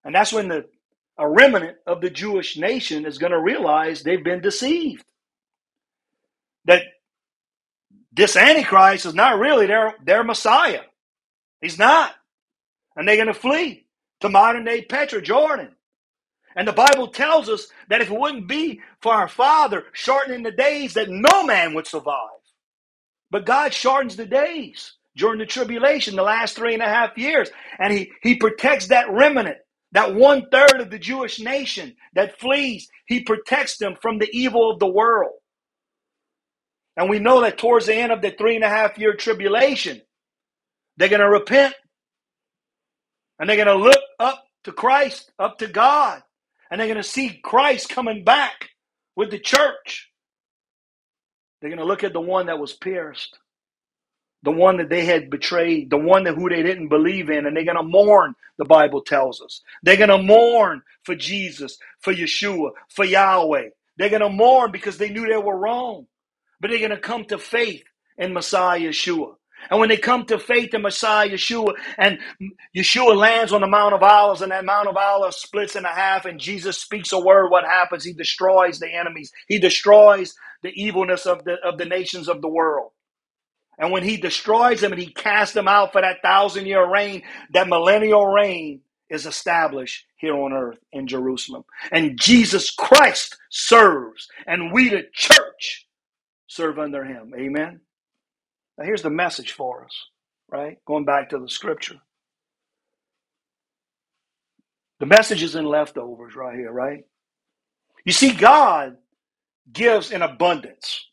And 0.05 0.15
that's 0.15 0.33
when 0.33 0.49
the 0.49 0.65
a 1.17 1.29
remnant 1.29 1.77
of 1.87 2.01
the 2.01 2.09
Jewish 2.09 2.57
nation 2.57 3.05
is 3.05 3.19
going 3.19 3.33
to 3.33 3.41
realize 3.41 4.03
they've 4.03 4.23
been 4.23 4.41
deceived 4.41 5.05
that 6.65 6.83
this 8.15 8.37
Antichrist 8.37 9.05
is 9.05 9.15
not 9.15 9.39
really 9.39 9.67
their, 9.67 9.95
their 10.05 10.23
Messiah. 10.23 10.81
He's 11.61 11.79
not. 11.79 12.13
And 12.95 13.07
they're 13.07 13.17
going 13.17 13.27
to 13.27 13.35
flee 13.35 13.87
to 14.21 14.29
modern 14.29 14.65
day 14.65 14.83
Petra, 14.83 15.21
Jordan. 15.21 15.69
And 16.55 16.67
the 16.67 16.73
Bible 16.73 17.09
tells 17.09 17.49
us 17.49 17.67
that 17.89 18.01
if 18.01 18.11
it 18.11 18.19
wouldn't 18.19 18.47
be 18.47 18.81
for 19.01 19.13
our 19.13 19.27
Father 19.29 19.85
shortening 19.93 20.43
the 20.43 20.51
days, 20.51 20.95
that 20.95 21.09
no 21.09 21.43
man 21.45 21.73
would 21.75 21.87
survive. 21.87 22.29
But 23.31 23.45
God 23.45 23.73
shortens 23.73 24.15
the 24.15 24.25
days 24.25 24.93
during 25.17 25.39
the 25.39 25.45
tribulation, 25.45 26.15
the 26.15 26.23
last 26.23 26.55
three 26.55 26.73
and 26.73 26.83
a 26.83 26.87
half 26.87 27.17
years. 27.17 27.49
And 27.79 27.93
He, 27.93 28.11
he 28.23 28.37
protects 28.37 28.87
that 28.87 29.11
remnant, 29.11 29.57
that 29.93 30.15
one 30.15 30.47
third 30.51 30.81
of 30.81 30.91
the 30.91 30.99
Jewish 30.99 31.39
nation 31.39 31.95
that 32.15 32.39
flees. 32.39 32.89
He 33.07 33.23
protects 33.23 33.77
them 33.77 33.95
from 34.01 34.19
the 34.19 34.29
evil 34.33 34.71
of 34.71 34.79
the 34.79 34.87
world. 34.87 35.33
And 36.97 37.09
we 37.09 37.19
know 37.19 37.41
that 37.41 37.57
towards 37.57 37.87
the 37.87 37.95
end 37.95 38.11
of 38.11 38.21
the 38.21 38.31
three 38.31 38.55
and 38.55 38.63
a 38.63 38.69
half 38.69 38.97
year 38.97 39.15
tribulation, 39.15 40.01
they're 40.97 41.09
going 41.09 41.21
to 41.21 41.29
repent 41.29 41.73
and 43.39 43.49
they're 43.49 43.57
going 43.57 43.67
to 43.67 43.75
look 43.75 44.01
up 44.19 44.43
to 44.63 44.71
Christ, 44.71 45.31
up 45.37 45.59
to 45.59 45.67
God, 45.67 46.21
and 46.71 46.79
they're 46.79 46.87
going 46.87 46.97
to 46.97 47.03
see 47.03 47.39
Christ 47.43 47.89
coming 47.89 48.23
back 48.23 48.69
with 49.15 49.29
the 49.29 49.39
church. 49.39 50.09
They're 51.61 51.69
going 51.69 51.79
to 51.79 51.85
look 51.85 52.03
at 52.03 52.13
the 52.13 52.21
one 52.21 52.45
that 52.45 52.59
was 52.59 52.73
pierced, 52.73 53.37
the 54.43 54.51
one 54.51 54.77
that 54.77 54.89
they 54.89 55.05
had 55.05 55.29
betrayed, 55.29 55.89
the 55.89 55.97
one 55.97 56.23
that 56.23 56.35
who 56.35 56.49
they 56.49 56.63
didn't 56.63 56.89
believe 56.89 57.29
in, 57.29 57.45
and 57.45 57.55
they're 57.55 57.65
going 57.65 57.77
to 57.77 57.83
mourn, 57.83 58.35
the 58.57 58.65
Bible 58.65 59.01
tells 59.01 59.41
us. 59.41 59.61
They're 59.83 59.97
going 59.97 60.09
to 60.09 60.17
mourn 60.17 60.81
for 61.03 61.15
Jesus, 61.15 61.77
for 61.99 62.13
Yeshua, 62.13 62.71
for 62.89 63.03
Yahweh. 63.03 63.69
They're 63.97 64.09
going 64.09 64.21
to 64.21 64.29
mourn 64.29 64.71
because 64.71 64.97
they 64.97 65.09
knew 65.09 65.27
they 65.27 65.37
were 65.37 65.57
wrong 65.57 66.07
but 66.61 66.69
they're 66.69 66.79
going 66.79 66.91
to 66.91 66.97
come 66.97 67.25
to 67.25 67.37
faith 67.39 67.83
in 68.17 68.33
Messiah 68.33 68.79
Yeshua. 68.79 69.35
And 69.71 69.79
when 69.79 69.89
they 69.89 69.97
come 69.97 70.25
to 70.27 70.39
faith 70.39 70.73
in 70.73 70.83
Messiah 70.83 71.29
Yeshua, 71.29 71.73
and 71.97 72.19
Yeshua 72.77 73.15
lands 73.15 73.53
on 73.53 73.61
the 73.61 73.67
Mount 73.67 73.95
of 73.95 74.03
Olives, 74.03 74.41
and 74.41 74.51
that 74.51 74.65
Mount 74.65 74.87
of 74.89 74.97
Olives 74.97 75.37
splits 75.37 75.75
in 75.75 75.83
half, 75.85 76.25
and 76.25 76.39
Jesus 76.39 76.77
speaks 76.79 77.13
a 77.13 77.19
word, 77.19 77.49
what 77.51 77.65
happens? 77.65 78.03
He 78.05 78.13
destroys 78.13 78.79
the 78.79 78.93
enemies. 78.93 79.31
He 79.47 79.59
destroys 79.59 80.35
the 80.63 80.71
evilness 80.71 81.25
of 81.25 81.43
the 81.45 81.55
of 81.63 81.77
the 81.77 81.85
nations 81.85 82.29
of 82.29 82.41
the 82.41 82.49
world. 82.49 82.91
And 83.77 83.91
when 83.91 84.03
he 84.03 84.17
destroys 84.17 84.81
them 84.81 84.93
and 84.93 85.01
he 85.01 85.07
casts 85.13 85.53
them 85.53 85.67
out 85.67 85.91
for 85.91 86.01
that 86.01 86.21
thousand 86.23 86.65
year 86.65 86.89
reign, 86.89 87.23
that 87.53 87.67
millennial 87.67 88.25
reign 88.27 88.81
is 89.09 89.25
established 89.25 90.05
here 90.17 90.35
on 90.35 90.53
earth 90.53 90.79
in 90.93 91.07
Jerusalem. 91.07 91.63
And 91.91 92.19
Jesus 92.19 92.71
Christ 92.71 93.37
serves, 93.51 94.27
and 94.47 94.73
we, 94.73 94.89
the 94.89 95.03
church, 95.13 95.44
serve 96.55 96.79
under 96.79 97.03
him. 97.03 97.33
Amen. 97.37 97.81
Now, 98.77 98.85
here's 98.85 99.03
the 99.03 99.09
message 99.09 99.53
for 99.53 99.85
us, 99.85 100.05
right? 100.49 100.77
Going 100.85 101.05
back 101.05 101.29
to 101.29 101.39
the 101.39 101.49
scripture. 101.49 101.97
The 104.99 105.05
message 105.05 105.43
is 105.43 105.55
in 105.55 105.65
leftovers 105.65 106.35
right 106.35 106.55
here, 106.57 106.71
right? 106.71 107.03
You 108.05 108.13
see, 108.13 108.31
God 108.33 108.97
gives 109.71 110.11
in 110.11 110.21
abundance. 110.21 111.05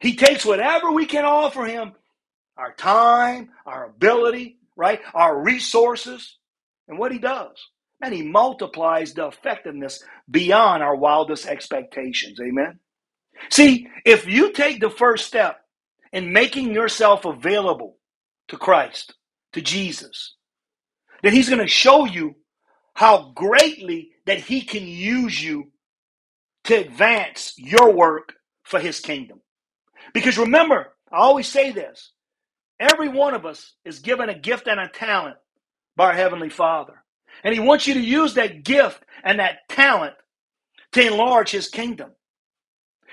He 0.00 0.16
takes 0.16 0.44
whatever 0.44 0.92
we 0.92 1.06
can 1.06 1.24
offer 1.24 1.64
Him 1.64 1.92
our 2.58 2.74
time, 2.74 3.50
our 3.66 3.86
ability, 3.86 4.58
right? 4.76 5.00
Our 5.14 5.42
resources, 5.42 6.36
and 6.88 6.98
what 6.98 7.12
He 7.12 7.18
does. 7.18 7.56
And 8.02 8.14
He 8.14 8.22
multiplies 8.22 9.14
the 9.14 9.26
effectiveness 9.28 10.04
beyond 10.30 10.82
our 10.82 10.96
wildest 10.96 11.46
expectations. 11.46 12.38
Amen. 12.40 12.78
See, 13.50 13.88
if 14.04 14.26
you 14.26 14.52
take 14.52 14.80
the 14.80 14.90
first 14.90 15.26
step 15.26 15.60
in 16.12 16.32
making 16.32 16.72
yourself 16.74 17.24
available 17.24 17.98
to 18.48 18.56
Christ, 18.56 19.14
to 19.54 19.62
Jesus, 19.62 20.36
then 21.22 21.32
He's 21.32 21.48
going 21.48 21.60
to 21.62 21.68
show 21.68 22.06
you 22.06 22.36
how 22.94 23.32
greatly 23.34 24.10
that 24.26 24.40
He 24.40 24.62
can 24.62 24.86
use 24.86 25.42
you 25.42 25.72
to 26.64 26.74
advance 26.76 27.54
your 27.58 27.92
work 27.92 28.34
for 28.64 28.80
His 28.80 29.00
kingdom. 29.00 29.40
Because 30.14 30.38
remember, 30.38 30.94
I 31.12 31.18
always 31.18 31.48
say 31.48 31.72
this 31.72 32.12
every 32.80 33.08
one 33.08 33.34
of 33.34 33.46
us 33.46 33.74
is 33.84 34.00
given 34.00 34.28
a 34.28 34.38
gift 34.38 34.68
and 34.68 34.80
a 34.80 34.88
talent 34.88 35.36
by 35.96 36.06
our 36.08 36.14
Heavenly 36.14 36.50
Father. 36.50 37.02
And 37.44 37.54
He 37.54 37.60
wants 37.60 37.86
you 37.86 37.94
to 37.94 38.00
use 38.00 38.34
that 38.34 38.64
gift 38.64 39.04
and 39.24 39.40
that 39.40 39.68
talent 39.68 40.14
to 40.92 41.06
enlarge 41.06 41.50
His 41.50 41.68
kingdom. 41.68 42.12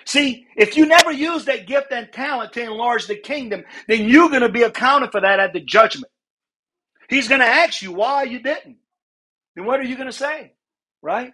See, 0.06 0.48
if 0.58 0.78
you 0.78 0.86
never 0.86 1.12
use 1.12 1.46
that 1.46 1.68
gift 1.68 1.92
and 1.92 2.12
talent 2.12 2.54
to 2.54 2.64
enlarge 2.64 3.08
the 3.08 3.16
kingdom, 3.16 3.64
then 3.88 4.10
you're 4.10 4.30
going 4.30 4.42
to 4.42 4.50
be 4.50 4.64
accounted 4.64 5.12
for 5.12 5.22
that 5.22 5.40
at 5.40 5.54
the 5.54 5.62
judgment. 5.62 6.12
He's 7.10 7.28
going 7.28 7.42
to 7.42 7.48
ask 7.48 7.82
you 7.82 7.92
why 7.92 8.24
you 8.24 8.40
didn't. 8.42 8.78
Then 9.56 9.66
what 9.66 9.80
are 9.80 9.84
you 9.86 9.96
going 9.96 10.10
to 10.10 10.14
say? 10.14 10.54
Right? 11.02 11.34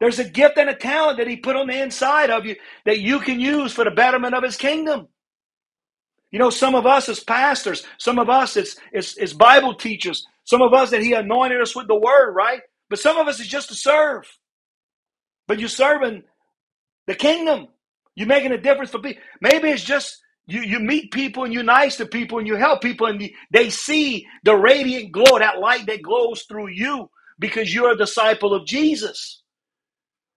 There's 0.00 0.18
a 0.18 0.24
gift 0.28 0.58
and 0.58 0.70
a 0.70 0.74
talent 0.74 1.18
that 1.18 1.28
He 1.28 1.36
put 1.36 1.56
on 1.56 1.68
the 1.68 1.82
inside 1.82 2.30
of 2.30 2.46
you 2.46 2.56
that 2.84 3.00
you 3.00 3.20
can 3.20 3.40
use 3.40 3.72
for 3.72 3.84
the 3.84 3.90
betterment 3.90 4.34
of 4.34 4.44
His 4.44 4.56
kingdom. 4.56 5.08
You 6.30 6.38
know, 6.38 6.50
some 6.50 6.74
of 6.74 6.86
us 6.86 7.08
as 7.08 7.20
pastors, 7.20 7.86
some 7.98 8.18
of 8.18 8.28
us 8.28 8.56
as, 8.56 8.76
as, 8.94 9.16
as 9.18 9.32
Bible 9.32 9.74
teachers, 9.74 10.26
some 10.44 10.62
of 10.62 10.74
us 10.74 10.90
that 10.90 11.02
He 11.02 11.14
anointed 11.14 11.60
us 11.60 11.76
with 11.76 11.88
the 11.88 11.94
word, 11.94 12.32
right? 12.34 12.60
But 12.90 12.98
some 12.98 13.16
of 13.16 13.28
us 13.28 13.40
is 13.40 13.48
just 13.48 13.68
to 13.70 13.74
serve. 13.74 14.24
But 15.48 15.60
you're 15.60 15.68
serving 15.68 16.24
the 17.06 17.16
kingdom. 17.16 17.68
You're 18.16 18.28
making 18.28 18.52
a 18.52 18.58
difference 18.60 18.92
for 18.92 19.00
people. 19.00 19.22
Maybe 19.40 19.70
it's 19.70 19.84
just 19.84 20.20
you, 20.46 20.62
you 20.62 20.80
meet 20.80 21.12
people 21.12 21.44
and 21.44 21.54
you're 21.54 21.64
nice 21.64 21.98
to 21.98 22.06
people 22.06 22.38
and 22.38 22.48
you 22.48 22.56
help 22.56 22.82
people 22.82 23.08
and 23.08 23.30
they 23.52 23.70
see 23.70 24.26
the 24.44 24.56
radiant 24.56 25.12
glow, 25.12 25.38
that 25.40 25.60
light 25.60 25.86
that 25.86 26.02
glows 26.02 26.44
through 26.44 26.68
you 26.70 27.10
because 27.38 27.74
you're 27.74 27.92
a 27.92 27.96
disciple 27.98 28.54
of 28.54 28.66
Jesus. 28.66 29.42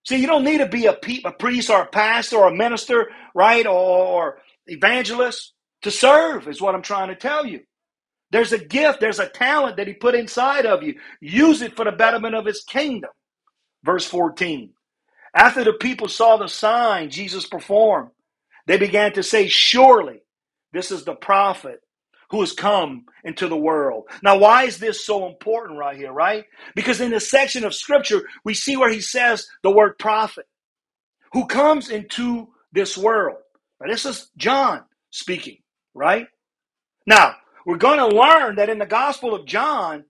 See, 0.08 0.18
you 0.18 0.28
don't 0.28 0.46
need 0.46 0.60
to 0.60 0.68
be 0.68 0.88
a, 0.88 0.94
a 1.26 1.32
priest 1.34 1.70
or 1.70 1.82
a 1.84 1.88
pastor 1.88 2.38
or 2.38 2.50
a 2.50 2.56
minister, 2.56 3.10
right? 3.36 3.68
Or 3.68 4.40
evangelist 4.68 5.54
to 5.84 5.92
serve, 5.92 6.48
is 6.48 6.62
what 6.62 6.76
I'm 6.76 6.84
trying 6.84 7.10
to 7.10 7.16
tell 7.16 7.46
you. 7.46 7.62
There's 8.32 8.54
a 8.54 8.60
gift, 8.60 9.00
there's 9.02 9.20
a 9.20 9.30
talent 9.30 9.78
that 9.78 9.88
he 9.88 9.94
put 9.94 10.16
inside 10.16 10.66
of 10.66 10.84
you. 10.84 10.96
Use 11.22 11.62
it 11.62 11.76
for 11.76 11.86
the 11.86 11.94
betterment 11.94 12.36
of 12.36 12.46
his 12.46 12.64
kingdom. 12.64 13.12
Verse 13.86 14.06
14. 14.08 14.74
After 15.36 15.64
the 15.64 15.74
people 15.74 16.08
saw 16.10 16.38
the 16.38 16.48
sign 16.48 17.10
Jesus 17.10 17.48
performed, 17.48 18.12
they 18.68 18.78
began 18.78 19.14
to 19.14 19.24
say, 19.24 19.48
Surely 19.48 20.22
this 20.74 20.92
is 20.92 21.06
the 21.06 21.16
prophet 21.16 21.82
who 22.32 22.42
has 22.42 22.54
come 22.54 23.06
into 23.24 23.48
the 23.48 23.58
world. 23.58 24.06
Now, 24.24 24.38
why 24.40 24.64
is 24.66 24.80
this 24.80 25.06
so 25.06 25.28
important 25.28 25.80
right 25.80 25.98
here, 25.98 26.12
right? 26.14 26.46
Because 26.76 27.02
in 27.02 27.12
this 27.12 27.30
section 27.30 27.66
of 27.66 27.76
scripture, 27.76 28.24
we 28.46 28.54
see 28.56 28.78
where 28.78 28.92
he 28.92 29.02
says 29.02 29.48
the 29.64 29.72
word 29.72 30.00
prophet 30.00 30.46
who 31.34 31.48
comes 31.48 31.90
into 31.90 32.50
this 32.74 32.98
world. 32.98 33.38
Now, 33.82 33.92
this 33.92 34.06
is 34.06 34.30
John 34.38 34.84
speaking, 35.12 35.60
right? 35.96 36.28
Now, 37.06 37.36
we're 37.66 37.78
going 37.78 38.00
to 38.00 38.16
learn 38.18 38.56
that 38.58 38.70
in 38.70 38.80
the 38.80 38.86
Gospel 38.86 39.36
of 39.36 39.46
John, 39.46 40.06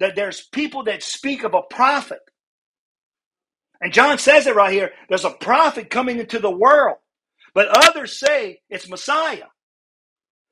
that 0.00 0.16
there's 0.16 0.46
people 0.52 0.84
that 0.84 1.02
speak 1.02 1.44
of 1.44 1.54
a 1.54 1.62
prophet. 1.62 2.20
And 3.80 3.92
John 3.92 4.18
says 4.18 4.46
it 4.46 4.56
right 4.56 4.72
here 4.72 4.92
there's 5.08 5.24
a 5.24 5.30
prophet 5.30 5.90
coming 5.90 6.18
into 6.20 6.38
the 6.38 6.50
world. 6.50 6.98
But 7.54 7.68
others 7.68 8.18
say 8.18 8.60
it's 8.70 8.88
Messiah. 8.88 9.46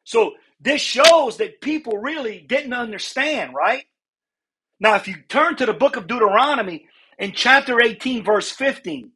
So 0.05 0.33
this 0.61 0.81
shows 0.83 1.39
that 1.39 1.61
people 1.61 1.99
really 1.99 2.45
didn't 2.49 2.73
understand, 2.75 3.55
right? 3.55 3.85
Now, 4.81 4.97
if 4.97 5.09
you 5.09 5.17
turn 5.29 5.57
to 5.57 5.67
the 5.67 5.73
book 5.75 5.97
of 5.97 6.07
Deuteronomy 6.07 6.87
in 7.19 7.33
chapter 7.33 7.81
18, 7.83 8.25
verse 8.25 8.51
15, 8.51 9.13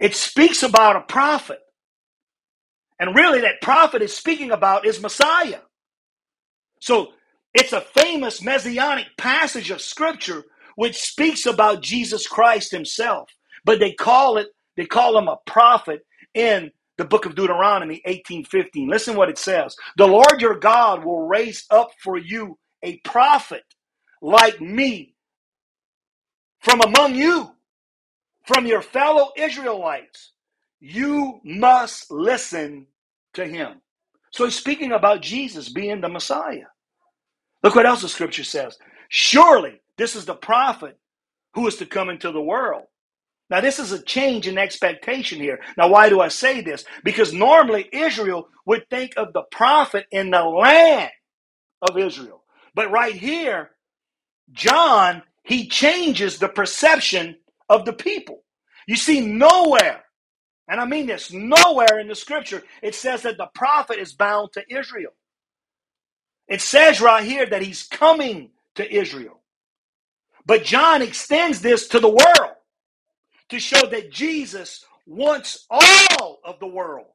it 0.00 0.14
speaks 0.16 0.62
about 0.62 0.96
a 0.96 1.00
prophet. 1.02 1.60
And 3.00 3.14
really, 3.16 3.42
that 3.42 3.62
prophet 3.62 4.02
is 4.02 4.16
speaking 4.16 4.50
about 4.52 4.86
is 4.86 5.00
Messiah. 5.02 5.60
So 6.80 7.08
it's 7.54 7.72
a 7.72 7.80
famous 7.80 8.42
messianic 8.42 9.08
passage 9.18 9.70
of 9.70 9.80
scripture 9.80 10.44
which 10.78 11.02
speaks 11.02 11.44
about 11.44 11.82
Jesus 11.82 12.28
Christ 12.28 12.70
himself. 12.70 13.28
But 13.64 13.80
they 13.80 13.94
call 13.94 14.36
it, 14.36 14.46
they 14.76 14.86
call 14.86 15.18
him 15.18 15.26
a 15.26 15.38
prophet 15.44 16.06
in 16.34 16.70
the 16.98 17.04
book 17.04 17.26
of 17.26 17.34
Deuteronomy 17.34 18.00
18:15. 18.06 18.46
Listen 18.88 19.16
what 19.16 19.28
it 19.28 19.38
says. 19.38 19.74
The 19.96 20.06
Lord 20.06 20.40
your 20.40 20.54
God 20.56 21.04
will 21.04 21.26
raise 21.26 21.66
up 21.72 21.90
for 22.00 22.16
you 22.16 22.60
a 22.84 22.98
prophet 22.98 23.64
like 24.22 24.60
me 24.60 25.16
from 26.60 26.80
among 26.80 27.16
you, 27.16 27.50
from 28.46 28.66
your 28.66 28.82
fellow 28.82 29.32
Israelites. 29.36 30.32
You 30.80 31.40
must 31.44 32.10
listen 32.12 32.86
to 33.34 33.46
him. 33.46 33.82
So 34.32 34.44
he's 34.44 34.56
speaking 34.56 34.92
about 34.92 35.22
Jesus 35.22 35.70
being 35.70 36.00
the 36.00 36.08
Messiah. 36.08 36.68
Look 37.64 37.74
what 37.76 37.86
else 37.86 38.02
the 38.02 38.08
scripture 38.08 38.44
says. 38.44 38.78
Surely 39.08 39.80
this 39.98 40.16
is 40.16 40.26
the 40.26 40.34
prophet 40.36 40.98
who 41.54 41.66
is 41.68 41.76
to 41.78 41.86
come 41.86 42.10
into 42.10 42.32
the 42.32 42.42
world. 42.42 42.84
Now, 43.50 43.60
this 43.60 43.78
is 43.78 43.92
a 43.92 44.02
change 44.02 44.48
in 44.48 44.58
expectation 44.58 45.40
here. 45.40 45.60
Now, 45.78 45.88
why 45.88 46.08
do 46.08 46.20
I 46.20 46.28
say 46.28 46.62
this? 46.62 46.84
Because 47.04 47.32
normally 47.32 47.88
Israel 47.92 48.48
would 48.66 48.88
think 48.90 49.14
of 49.16 49.32
the 49.32 49.42
prophet 49.52 50.06
in 50.12 50.30
the 50.30 50.42
land 50.44 51.10
of 51.82 51.98
Israel. 51.98 52.44
But 52.74 52.90
right 52.90 53.14
here, 53.14 53.70
John, 54.52 55.22
he 55.44 55.68
changes 55.68 56.38
the 56.38 56.48
perception 56.48 57.36
of 57.68 57.84
the 57.86 57.94
people. 57.94 58.42
You 58.88 58.96
see, 58.96 59.20
nowhere, 59.20 60.04
and 60.68 60.80
I 60.80 60.86
mean 60.86 61.06
this, 61.06 61.32
nowhere 61.32 62.00
in 62.00 62.08
the 62.08 62.16
scripture, 62.16 62.62
it 62.82 62.94
says 62.94 63.22
that 63.22 63.38
the 63.38 63.48
prophet 63.54 63.98
is 63.98 64.14
bound 64.14 64.50
to 64.54 64.64
Israel. 64.70 65.12
It 66.48 66.62
says 66.62 67.00
right 67.00 67.24
here 67.24 67.46
that 67.46 67.62
he's 67.62 67.84
coming 67.84 68.50
to 68.76 68.92
Israel. 68.94 69.37
But 70.48 70.64
John 70.64 71.02
extends 71.02 71.62
this 71.62 71.88
to 71.90 72.00
the 72.00 72.10
world 72.10 72.54
to 73.50 73.60
show 73.60 73.86
that 73.88 74.10
Jesus 74.10 74.84
wants 75.06 75.66
all 75.70 76.40
of 76.44 76.58
the 76.60 76.66
world 76.66 77.08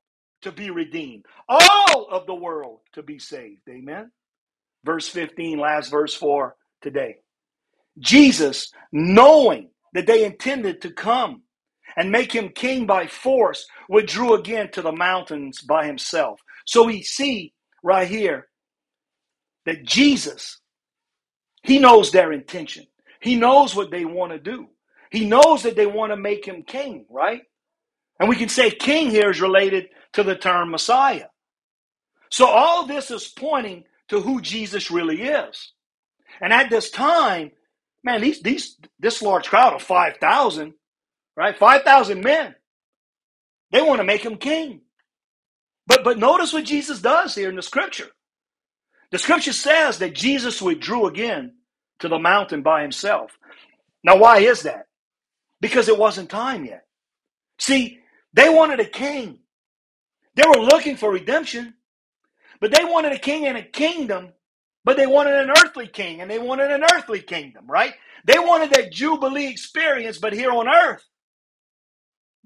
to 0.43 0.53
be 0.53 0.69
redeemed, 0.69 1.25
all 1.49 2.07
of 2.11 2.27
the 2.27 2.35
world 2.35 2.81
to 2.93 3.03
be 3.03 3.19
saved. 3.19 3.63
Amen. 3.69 4.11
Verse 4.85 5.09
15, 5.09 5.59
last 5.59 5.89
verse 5.89 6.13
for 6.13 6.55
today. 6.83 7.17
Jesus, 7.99 8.71
knowing 8.91 9.69
that 9.93 10.07
they 10.07 10.25
intended 10.25 10.81
to 10.83 10.91
come 10.91 11.43
and 11.97 12.11
make 12.11 12.31
him 12.33 12.49
king 12.49 12.85
by 12.87 13.07
force, 13.07 13.67
withdrew 13.89 14.35
again 14.35 14.71
to 14.73 14.83
the 14.83 14.93
mountains 14.93 15.61
by 15.61 15.87
himself. 15.87 16.39
So 16.67 16.83
we 16.83 17.03
see 17.03 17.53
right 17.83 18.07
here 18.07 18.47
that 19.65 19.85
Jesus, 19.85 20.59
he 21.63 21.79
knows 21.79 22.11
their 22.11 22.31
intention. 22.31 22.85
He 23.23 23.37
knows 23.37 23.75
what 23.75 23.91
they 23.91 24.05
want 24.05 24.33
to 24.33 24.39
do. 24.39 24.67
He 25.11 25.25
knows 25.25 25.63
that 25.63 25.77
they 25.77 25.87
want 25.87 26.11
to 26.11 26.17
make 26.17 26.45
him 26.45 26.63
king, 26.63 27.05
right? 27.09 27.43
And 28.19 28.29
we 28.29 28.35
can 28.35 28.49
say 28.49 28.71
king 28.71 29.09
here 29.09 29.31
is 29.31 29.41
related 29.41 29.89
to 30.13 30.23
the 30.23 30.35
term 30.35 30.71
Messiah. 30.71 31.27
So 32.29 32.47
all 32.47 32.85
this 32.85 33.11
is 33.11 33.27
pointing 33.27 33.85
to 34.09 34.21
who 34.21 34.41
Jesus 34.41 34.91
really 34.91 35.21
is. 35.23 35.73
And 36.41 36.53
at 36.53 36.69
this 36.69 36.91
time, 36.91 37.51
man, 38.03 38.21
these 38.21 38.41
these 38.41 38.77
this 38.99 39.21
large 39.21 39.49
crowd 39.49 39.73
of 39.73 39.83
5,000, 39.83 40.73
right? 41.37 41.57
5,000 41.57 42.21
men. 42.23 42.55
They 43.71 43.81
want 43.81 43.99
to 43.99 44.05
make 44.05 44.23
him 44.25 44.37
king. 44.37 44.81
But 45.87 46.03
but 46.03 46.19
notice 46.19 46.53
what 46.53 46.65
Jesus 46.65 47.01
does 47.01 47.35
here 47.35 47.49
in 47.49 47.55
the 47.55 47.61
scripture. 47.63 48.09
The 49.11 49.19
scripture 49.19 49.53
says 49.53 49.99
that 49.99 50.15
Jesus 50.15 50.61
withdrew 50.61 51.07
again 51.07 51.53
to 51.99 52.09
the 52.09 52.19
mountain 52.19 52.63
by 52.63 52.81
himself. 52.83 53.31
Now 54.03 54.17
why 54.17 54.39
is 54.39 54.63
that? 54.63 54.81
because 55.61 55.89
it 55.89 55.97
wasn't 55.97 56.29
time 56.29 56.65
yet. 56.65 56.85
See, 57.59 57.99
they 58.33 58.49
wanted 58.49 58.79
a 58.79 58.85
king. 58.85 59.39
They 60.35 60.43
were 60.47 60.63
looking 60.63 60.97
for 60.97 61.11
redemption, 61.11 61.75
but 62.61 62.71
they 62.71 62.85
wanted 62.85 63.13
a 63.13 63.19
king 63.19 63.47
and 63.47 63.57
a 63.57 63.63
kingdom, 63.63 64.29
but 64.85 64.97
they 64.97 65.07
wanted 65.07 65.35
an 65.35 65.51
earthly 65.51 65.87
king 65.87 66.21
and 66.21 66.31
they 66.31 66.39
wanted 66.39 66.71
an 66.71 66.83
earthly 66.93 67.21
kingdom, 67.21 67.65
right? 67.67 67.93
They 68.25 68.39
wanted 68.39 68.71
that 68.71 68.91
Jubilee 68.91 69.47
experience, 69.47 70.19
but 70.19 70.33
here 70.33 70.51
on 70.51 70.67
earth. 70.69 71.03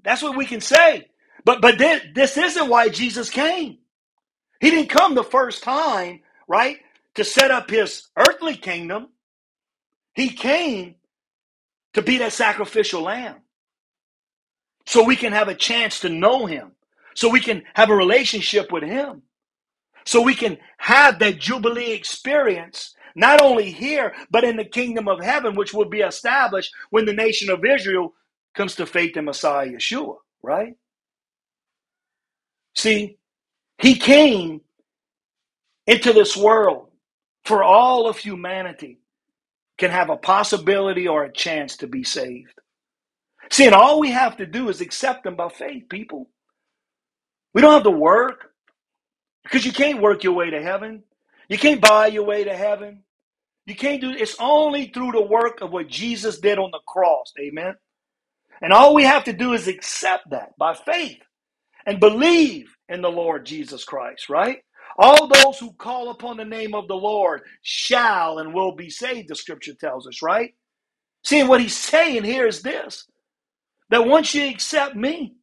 That's 0.04 0.22
what 0.22 0.36
we 0.36 0.46
can 0.46 0.60
say. 0.62 1.08
But 1.44 1.62
but 1.62 1.78
this, 1.78 2.02
this 2.14 2.38
isn't 2.38 2.68
why 2.68 2.88
Jesus 2.90 3.30
came. 3.30 3.78
He 4.60 4.70
didn't 4.70 4.90
come 4.90 5.14
the 5.14 5.24
first 5.24 5.62
time, 5.64 6.22
right, 6.48 6.78
to 7.16 7.24
set 7.24 7.50
up 7.52 7.70
his 7.70 8.08
earthly 8.16 8.56
kingdom. 8.56 9.08
He 10.18 10.30
came 10.30 10.96
to 11.94 12.02
be 12.02 12.18
that 12.18 12.32
sacrificial 12.34 13.02
lamb. 13.02 13.36
So 14.86 15.04
we 15.04 15.16
can 15.16 15.32
have 15.32 15.48
a 15.48 15.54
chance 15.54 16.00
to 16.00 16.08
know 16.08 16.46
him. 16.46 16.72
So 17.14 17.30
we 17.30 17.40
can 17.40 17.62
have 17.74 17.90
a 17.90 17.96
relationship 17.96 18.72
with 18.72 18.82
him. 18.82 19.22
So 20.04 20.22
we 20.22 20.34
can 20.34 20.58
have 20.78 21.20
that 21.20 21.38
Jubilee 21.38 21.92
experience, 21.92 22.96
not 23.14 23.40
only 23.40 23.70
here, 23.70 24.14
but 24.30 24.44
in 24.44 24.56
the 24.56 24.64
kingdom 24.64 25.08
of 25.08 25.22
heaven, 25.22 25.54
which 25.54 25.72
will 25.72 25.88
be 25.88 26.00
established 26.00 26.72
when 26.90 27.06
the 27.06 27.14
nation 27.14 27.50
of 27.50 27.64
Israel 27.64 28.14
comes 28.54 28.74
to 28.76 28.86
faith 28.86 29.16
in 29.16 29.26
Messiah 29.26 29.68
Yeshua, 29.68 30.16
right? 30.42 30.74
See, 32.76 33.18
he 33.78 33.94
came 33.94 34.62
into 35.86 36.12
this 36.12 36.36
world 36.36 36.88
for 37.44 37.62
all 37.62 38.08
of 38.08 38.18
humanity 38.18 39.00
can 39.78 39.90
have 39.90 40.10
a 40.10 40.16
possibility 40.18 41.08
or 41.08 41.24
a 41.24 41.32
chance 41.32 41.78
to 41.78 41.88
be 41.88 42.04
saved. 42.04 42.52
See, 43.50 43.66
and 43.66 43.74
all 43.74 44.00
we 44.00 44.12
have 44.12 44.38
to 44.38 44.46
do 44.46 44.68
is 44.70 44.80
accept 44.80 45.24
them 45.24 45.36
by 45.36 45.48
faith, 45.48 45.84
people. 45.90 46.30
We 47.54 47.62
don't 47.62 47.72
have 47.74 47.84
to 47.84 47.90
work 47.90 48.50
because 49.44 49.66
you 49.66 49.72
can't 49.72 50.02
work 50.02 50.24
your 50.24 50.34
way 50.34 50.50
to 50.50 50.62
heaven. 50.62 51.04
You 51.48 51.58
can't 51.58 51.80
buy 51.80 52.08
your 52.08 52.24
way 52.26 52.44
to 52.44 52.54
heaven. 52.56 53.04
You 53.66 53.76
can't 53.76 54.00
do 54.00 54.10
it's 54.10 54.36
only 54.40 54.88
through 54.94 55.12
the 55.12 55.22
work 55.22 55.60
of 55.62 55.72
what 55.72 55.88
Jesus 55.88 56.40
did 56.40 56.58
on 56.58 56.70
the 56.72 56.80
cross. 56.86 57.32
Amen. 57.40 57.74
And 58.62 58.72
all 58.72 58.94
we 58.94 59.04
have 59.04 59.24
to 59.24 59.32
do 59.34 59.54
is 59.54 59.68
accept 59.68 60.30
that 60.30 60.56
by 60.58 60.74
faith 60.74 61.20
and 61.86 62.00
believe 62.00 62.74
in 62.88 63.02
the 63.02 63.10
Lord 63.10 63.46
Jesus 63.46 63.84
Christ, 63.84 64.28
right? 64.30 64.58
All 64.98 65.28
those 65.28 65.58
who 65.60 65.74
call 65.74 66.10
upon 66.10 66.38
the 66.38 66.46
name 66.46 66.74
of 66.74 66.88
the 66.88 66.96
Lord 66.96 67.42
shall 67.62 68.40
and 68.40 68.54
will 68.54 68.72
be 68.76 68.90
saved, 68.90 69.28
the 69.30 69.36
scripture 69.36 69.74
tells 69.74 70.08
us, 70.08 70.22
right? 70.22 70.54
See, 71.24 71.44
what 71.44 71.60
he's 71.60 71.76
saying 71.76 72.24
here 72.24 72.46
is 72.46 72.62
this 72.62 73.06
that 73.90 74.06
once 74.06 74.34
you 74.34 74.48
accept 74.48 74.96
me, 74.96 75.36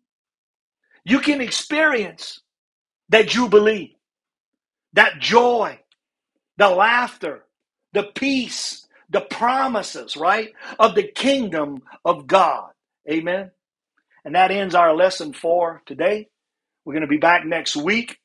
you 1.05 1.19
can 1.19 1.41
experience 1.41 2.41
that 3.09 3.27
jubilee, 3.27 3.97
that 4.93 5.19
joy, 5.19 5.79
the 6.57 6.69
laughter, 6.69 7.45
the 7.93 8.03
peace, 8.03 8.87
the 9.09 9.21
promises, 9.21 10.17
right, 10.17 10.53
of 10.79 10.95
the 10.95 11.03
kingdom 11.07 11.83
of 12.05 12.27
God. 12.27 12.71
Amen. 13.09 13.51
And 14.25 14.35
that 14.35 14.51
ends 14.51 14.75
our 14.75 14.95
lesson 14.95 15.33
for 15.33 15.81
today. 15.85 16.29
We're 16.85 16.93
going 16.93 17.01
to 17.01 17.07
be 17.07 17.17
back 17.17 17.45
next 17.45 17.75
week. 17.75 18.19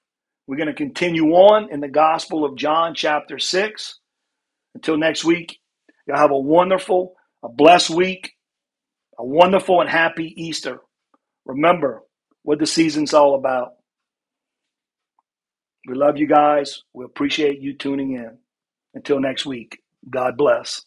We're 0.51 0.57
going 0.57 0.67
to 0.67 0.75
continue 0.75 1.31
on 1.31 1.71
in 1.71 1.79
the 1.79 1.87
Gospel 1.87 2.45
of 2.45 2.57
John, 2.57 2.93
chapter 2.97 3.39
6. 3.39 4.01
Until 4.75 4.99
next 4.99 5.25
week, 5.25 5.61
you'll 6.09 6.17
have 6.17 6.33
a 6.33 6.37
wonderful, 6.39 7.15
a 7.45 7.49
blessed 7.49 7.91
week, 7.91 8.33
a 9.17 9.25
wonderful 9.25 9.81
and 9.81 9.89
happy 9.89 10.35
Easter. 10.37 10.81
Remember 11.47 12.03
what 12.43 12.59
the 12.59 12.67
season's 12.67 13.15
all 13.15 13.37
about. 13.37 13.75
We 15.87 15.95
love 15.95 16.17
you 16.17 16.27
guys. 16.27 16.83
We 16.95 17.05
appreciate 17.05 17.61
you 17.61 17.75
tuning 17.75 18.15
in. 18.15 18.39
Until 18.95 19.21
next 19.21 19.47
week, 19.47 19.79
God 20.11 20.37
bless. 20.37 20.85